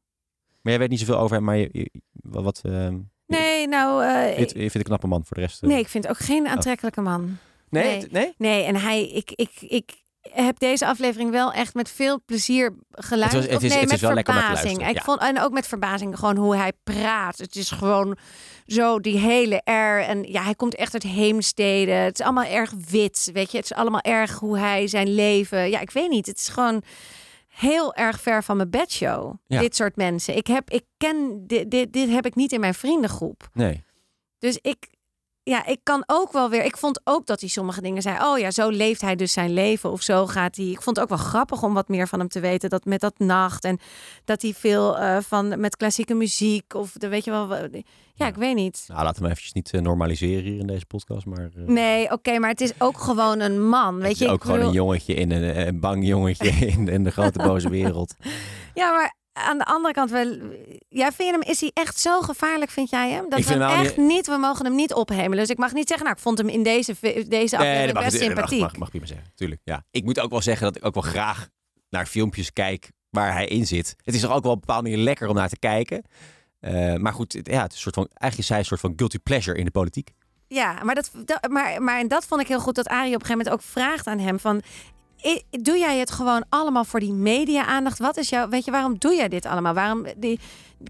Maar 0.62 0.72
jij 0.72 0.80
weet 0.80 0.90
niet 0.90 1.00
zoveel 1.00 1.18
over 1.20 1.36
hem, 1.36 1.46
maar 1.46 1.58
je, 1.58 1.70
je- 1.72 2.02
wat... 2.12 2.62
ehm, 2.64 3.00
Nee, 3.40 3.68
nou... 3.68 4.04
je, 4.06 4.30
ik- 4.30 4.36
vindt- 4.36 4.52
je 4.52 4.58
vindt 4.60 4.76
een 4.76 4.84
knappe 4.84 5.08
man 5.08 5.26
voor 5.26 5.36
de 5.38 5.42
rest. 5.44 5.64
eh. 5.64 5.70
nee, 5.70 5.80
ik 5.80 5.88
vind 5.88 6.08
ook 6.08 6.18
geen 6.20 6.48
aantrekkelijke 6.48 7.02
man. 7.02 7.38
nee? 7.70 7.84
nee. 7.98 8.08
nee? 8.12 8.34
Nee, 8.38 8.64
en 8.64 8.76
hij... 8.76 9.08
Ik, 9.10 9.32
ik, 9.32 9.52
ik 9.62 9.92
heb 10.32 10.60
deze 10.60 10.86
aflevering 10.86 11.32
wel 11.32 11.52
echt 11.54 11.74
met 11.74 11.90
veel 11.92 12.22
plezier 12.26 12.74
geluisterd. 12.92 13.44
Het 13.44 13.52
was- 13.52 13.54
het 13.54 13.56
Of 13.56 13.64
is- 13.64 13.70
nee, 13.70 13.80
het 13.80 13.90
met 13.90 13.96
is 14.02 14.02
wel 14.08 14.12
verbazing. 14.16 14.88
Ik 14.90 14.96
ja. 14.96 15.04
vond, 15.04 15.20
en 15.20 15.42
ook 15.42 15.52
met 15.52 15.68
verbazing 15.68 16.20
gewoon 16.20 16.38
hoe 16.38 16.56
hij 16.56 16.72
praat. 16.84 17.38
Het 17.38 17.56
is 17.56 17.72
gewoon 17.72 18.18
zo 18.66 19.00
die 19.00 19.18
hele 19.18 19.62
air. 19.64 20.02
En 20.02 20.24
ja, 20.24 20.44
hij 20.44 20.56
komt 20.56 20.76
echt 20.76 20.94
uit 20.94 21.04
Heemstede. 21.04 21.92
Het 21.92 22.20
is 22.20 22.26
allemaal 22.26 22.44
erg 22.52 22.74
wit, 22.90 23.30
weet 23.34 23.52
je. 23.52 23.58
Het 23.58 23.66
is 23.72 23.74
allemaal 23.78 24.02
erg 24.02 24.40
hoe 24.40 24.58
hij 24.58 24.88
zijn 24.88 25.16
leven... 25.16 25.70
Ja, 25.70 25.80
ik 25.80 25.92
weet 25.92 26.10
niet. 26.10 26.26
Het 26.26 26.38
is 26.38 26.48
gewoon 26.48 26.84
heel 27.54 27.94
erg 27.94 28.22
ver 28.22 28.44
van 28.44 28.58
mijn 28.58 28.70
bedshow. 28.70 29.34
Ja. 29.48 29.60
Dit 29.60 29.76
soort 29.76 29.96
mensen. 29.96 30.36
Ik 30.36 30.48
heb, 30.48 30.70
ik 30.70 30.84
ken 30.98 31.48
dit, 31.48 31.72
dit, 31.72 31.94
dit 31.94 32.10
heb 32.10 32.26
ik 32.26 32.36
niet 32.36 32.52
in 32.52 32.60
mijn 32.60 32.74
vriendengroep. 32.74 33.50
Nee. 33.54 33.84
Dus 34.40 34.58
ik, 34.62 34.88
ja, 35.44 35.66
ik 35.66 35.80
kan 35.84 36.04
ook 36.06 36.32
wel 36.32 36.50
weer. 36.50 36.64
Ik 36.64 36.78
vond 36.78 37.02
ook 37.04 37.26
dat 37.26 37.40
hij 37.40 37.50
sommige 37.50 37.82
dingen 37.82 38.02
zei. 38.02 38.18
Oh 38.22 38.40
ja, 38.40 38.52
zo 38.52 38.70
leeft 38.70 39.02
hij 39.02 39.16
dus 39.16 39.32
zijn 39.34 39.54
leven. 39.54 39.92
Of 39.92 40.02
zo 40.02 40.28
gaat 40.28 40.56
hij. 40.56 40.66
Ik 40.66 40.82
vond 40.82 40.96
het 40.96 41.06
ook 41.06 41.18
wel 41.18 41.26
grappig 41.28 41.64
om 41.64 41.74
wat 41.74 41.88
meer 41.88 42.08
van 42.08 42.20
hem 42.20 42.28
te 42.28 42.40
weten. 42.40 42.70
Dat 42.70 42.86
met 42.86 43.00
dat 43.02 43.20
nacht. 43.20 43.64
En 43.64 43.80
dat 44.26 44.42
hij 44.42 44.54
veel 44.54 44.98
eh, 44.98 45.18
van 45.22 45.60
met 45.60 45.78
klassieke 45.78 46.14
muziek. 46.14 46.74
Of 46.74 46.92
de, 46.92 47.08
weet 47.08 47.24
je 47.26 47.32
wel. 47.32 47.58
Ja, 48.16 48.28
ik 48.28 48.36
weet 48.36 48.56
niet. 48.56 48.84
Nou, 48.88 49.04
laten 49.04 49.22
we 49.24 49.30
eventjes 49.30 49.54
niet 49.54 49.72
eh, 49.74 49.82
normaliseren 49.82 50.44
hier 50.44 50.60
in 50.60 50.68
deze 50.68 50.86
podcast, 50.86 51.26
maar... 51.26 51.50
eh, 51.58 51.64
Nee, 51.66 52.12
oké, 52.12 52.40
maar 52.40 52.50
het 52.50 52.62
is 52.62 52.74
ook 52.78 53.00
gewoon 53.00 53.40
een 53.40 53.68
man. 53.68 53.98
Weet 54.00 54.18
je, 54.18 54.28
ook 54.30 54.36
ik 54.36 54.42
gewoon 54.42 54.60
een 54.60 54.72
jongetje 54.72 55.14
in 55.14 55.32
een, 55.32 55.68
een 55.68 55.80
bang 55.80 56.08
jongetje 56.08 56.50
in, 56.74 56.88
in 56.88 57.04
de 57.04 57.12
grote 57.12 57.38
boze 57.38 57.70
wereld. 57.70 58.16
Ja, 58.74 58.92
maar 58.92 59.16
aan 59.34 59.58
de 59.58 59.66
andere 59.66 59.94
kant 59.94 60.12
wel. 60.12 60.38
Ja, 60.90 61.12
vind 61.12 61.30
je 61.30 61.32
hem? 61.32 61.42
Is 61.42 61.60
hij 61.62 61.72
echt 61.74 62.00
zo 62.00 62.22
gevaarlijk? 62.22 62.72
Vind 62.72 62.90
jij 62.90 63.10
hem? 63.12 63.30
Dat 63.30 63.40
Ik 63.40 63.46
we 63.46 63.54
hem 63.54 63.80
echt 63.80 63.98
niet. 63.98 64.28
We 64.28 64.38
mogen 64.38 64.66
hem 64.66 64.76
niet 64.76 64.94
ophemelen. 64.94 65.38
Dus 65.38 65.50
ik 65.50 65.58
mag 65.58 65.74
niet 65.74 65.88
zeggen. 65.88 66.06
Nou, 66.06 66.18
ik 66.18 66.24
vond 66.24 66.38
hem 66.38 66.48
in 66.50 66.64
deze 66.64 66.96
deze 67.28 67.58
aflevering 67.58 68.00
best 68.00 68.18
sympathiek. 68.18 68.60
mag, 68.60 68.70
mag, 68.72 68.78
mag 68.80 68.90
prima 68.90 69.06
zeggen. 69.06 69.28
Tuurlijk, 69.36 69.62
ja. 69.64 69.86
Ik 69.92 70.04
moet 70.04 70.20
ook 70.20 70.30
wel 70.32 70.42
zeggen 70.42 70.66
dat 70.68 70.76
ik 70.76 70.86
ook 70.86 70.94
wel 70.94 71.04
graag 71.04 71.48
naar 71.90 72.06
filmpjes 72.06 72.54
kijk 72.54 72.92
waar 73.10 73.34
hij 73.34 73.46
in 73.48 73.68
zit. 73.68 73.96
Het 74.04 74.16
is 74.16 74.22
toch 74.22 74.32
ook 74.32 74.44
wel 74.44 74.52
op 74.52 74.58
een 74.60 74.66
bepaalde 74.66 74.90
manier 74.90 75.04
lekker 75.04 75.28
om 75.28 75.36
naar 75.36 75.50
te 75.50 75.60
kijken. 75.60 76.04
Eh, 76.60 76.96
maar 76.96 77.14
goed, 77.14 77.34
het- 77.34 77.48
ja, 77.48 77.62
het 77.62 77.70
is 77.72 77.76
een 77.76 77.82
soort 77.82 77.96
van, 77.96 78.08
eigenlijk 78.08 78.38
is 78.38 78.50
hij 78.50 78.58
een 78.60 78.66
soort 78.66 78.80
van 78.80 78.94
guilty 78.96 79.18
pleasure 79.20 79.58
in 79.58 79.66
de 79.66 79.72
politiek. 79.72 80.12
Ja, 80.48 80.84
maar 80.84 80.96
dat, 80.96 81.12
dat, 81.26 81.48
maar, 81.50 81.82
maar 81.82 82.00
en 82.00 82.08
dat 82.08 82.26
vond 82.26 82.42
ik 82.42 82.48
heel 82.48 82.60
goed 82.60 82.76
dat 82.76 82.88
Arie 82.88 83.16
op 83.16 83.22
een 83.22 83.26
gegeven 83.26 83.38
moment 83.38 83.56
ook 83.56 83.72
vraagt 83.72 84.08
aan 84.08 84.20
hem 84.20 84.40
van... 84.40 84.62
"I- 85.26 85.42
Doe 85.62 85.78
jij 85.78 85.98
het 86.00 86.12
gewoon 86.12 86.44
allemaal 86.50 86.86
voor 86.86 87.00
die 87.00 87.14
media-aandacht? 87.14 88.00
Wat 88.00 88.18
is 88.18 88.30
jouw, 88.30 88.50
weet 88.50 88.66
je, 88.66 88.72
waarom 88.72 88.96
doe 88.98 89.16
jij 89.16 89.28
dit 89.30 89.46
allemaal? 89.46 89.74
Waarom 89.74 90.06
die, 90.18 90.40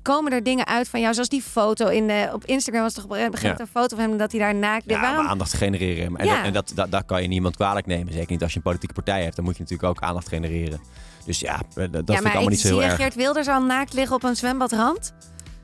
komen 0.02 0.32
er 0.32 0.44
dingen 0.44 0.68
uit 0.68 0.90
van 0.90 1.00
jou, 1.02 1.14
zoals 1.14 1.30
die 1.30 1.42
foto 1.42 1.88
in 1.88 2.08
de, 2.08 2.30
op 2.34 2.46
Instagram 2.46 2.84
was 2.84 2.94
toch 2.94 3.04
op 3.04 3.12
een 3.12 3.18
gegeven 3.18 3.42
moment 3.42 3.60
een 3.60 3.68
foto 3.68 3.96
van 3.96 4.10
hem 4.10 4.18
dat 4.18 4.32
hij 4.32 4.40
daar 4.42 4.56
naakt. 4.56 4.84
Ja, 4.88 5.00
waarom? 5.02 5.26
om 5.26 5.32
aandacht 5.32 5.54
genereren. 5.54 6.16
En, 6.16 6.26
Ja. 6.26 6.36
dat, 6.36 6.46
en 6.46 6.54
dat, 6.54 6.72
dat, 6.76 6.92
dat 6.92 7.06
kan 7.06 7.22
je 7.22 7.28
niemand 7.28 7.56
kwalijk 7.56 7.86
nemen. 7.86 8.14
Zeker 8.14 8.32
niet 8.32 8.42
als 8.42 8.52
je 8.52 8.58
een 8.58 8.64
politieke 8.64 8.94
partij 8.94 9.24
hebt. 9.24 9.36
Dan 9.36 9.46
moet 9.46 9.58
je 9.58 9.62
natuurlijk 9.64 9.90
ook 9.90 10.02
aandacht 10.02 10.28
genereren. 10.28 10.80
Dus 11.26 11.40
ja, 11.40 11.62
dat, 11.74 11.94
dat 11.94 12.08
ja, 12.08 12.14
vind 12.14 12.20
ik 12.20 12.26
allemaal 12.26 12.48
niet 12.48 12.60
zo 12.60 12.68
zie 12.68 12.76
heel 12.78 12.86
je 12.86 12.92
erg. 12.92 12.96
Geert 13.02 13.16
Wilders 13.16 13.48
al 13.48 13.62
naakt 13.62 13.94
liggen 13.94 14.16
op 14.16 14.24
een 14.24 14.36
zwembadrand? 14.36 15.14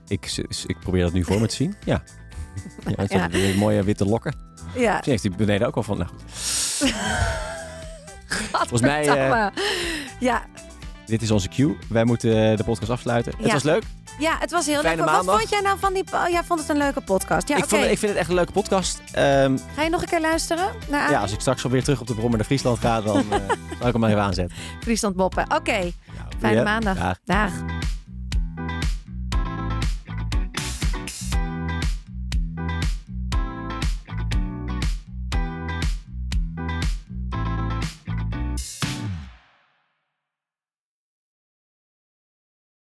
Ik, 0.07 0.35
ik 0.65 0.79
probeer 0.79 1.03
dat 1.03 1.13
nu 1.13 1.23
voor 1.23 1.39
me 1.39 1.47
te 1.47 1.55
zien. 1.55 1.75
Ja. 1.85 2.03
ja, 3.07 3.29
mooie 3.57 3.83
witte 3.83 4.05
lokken. 4.05 4.35
Ja. 4.75 4.91
Misschien 4.91 5.11
heeft 5.11 5.23
hij 5.23 5.31
beneden 5.37 5.67
ook 5.67 5.75
al 5.75 5.83
van. 5.83 5.97
Nou. 5.97 6.09
Volgens 8.51 8.81
mij, 8.81 9.07
eh. 9.07 9.45
Ja, 10.19 10.41
dit 11.05 11.21
is 11.21 11.31
onze 11.31 11.47
cue. 11.47 11.77
Wij 11.89 12.03
moeten 12.05 12.57
de 12.57 12.63
podcast 12.63 12.91
afsluiten. 12.91 13.33
Het 13.41 13.51
was 13.51 13.63
leuk. 13.63 13.83
ja, 14.19 14.35
het 14.39 14.51
was 14.51 14.65
heel 14.65 14.81
Fijne 14.81 15.05
leuk. 15.05 15.11
Wat 15.23 15.25
vond 15.37 15.49
jij 15.49 15.61
nou 15.61 15.79
van 15.79 15.93
die... 15.93 16.03
Oh, 16.13 16.27
jij 16.29 16.43
vond 16.43 16.59
het 16.59 16.69
een 16.69 16.77
leuke 16.77 17.01
podcast. 17.01 17.47
Ja, 17.47 17.57
ik, 17.57 17.65
vond, 17.65 17.83
ik 17.83 17.97
vind 17.97 18.11
het 18.11 18.15
echt 18.15 18.29
een 18.29 18.35
leuke 18.35 18.51
podcast. 18.51 19.01
Ehm, 19.11 19.57
Ga 19.75 19.83
je 19.83 19.89
nog 19.89 20.01
een 20.01 20.07
keer 20.07 20.21
luisteren 20.21 20.65
naar 20.89 21.11
ja, 21.11 21.21
als 21.21 21.31
ik 21.31 21.39
straks 21.39 21.63
alweer 21.63 21.83
terug 21.83 21.99
op 22.01 22.07
de 22.07 22.13
Brommer 22.13 22.37
naar 22.37 22.45
Friesland 22.45 22.79
ga, 22.79 23.01
dan 23.01 23.17
eh 23.17 23.37
zal 23.79 23.87
ik 23.87 23.91
hem 23.91 23.99
maar 23.99 24.09
even 24.09 24.21
aanzetten. 24.21 24.57
Friesland 24.81 25.15
Moppen. 25.15 25.43
Oké, 25.55 25.79
Nou, 25.79 25.91
fijne 26.39 26.63
maandag. 26.63 26.97
Dag. 26.97 27.17
Dag. 27.25 27.51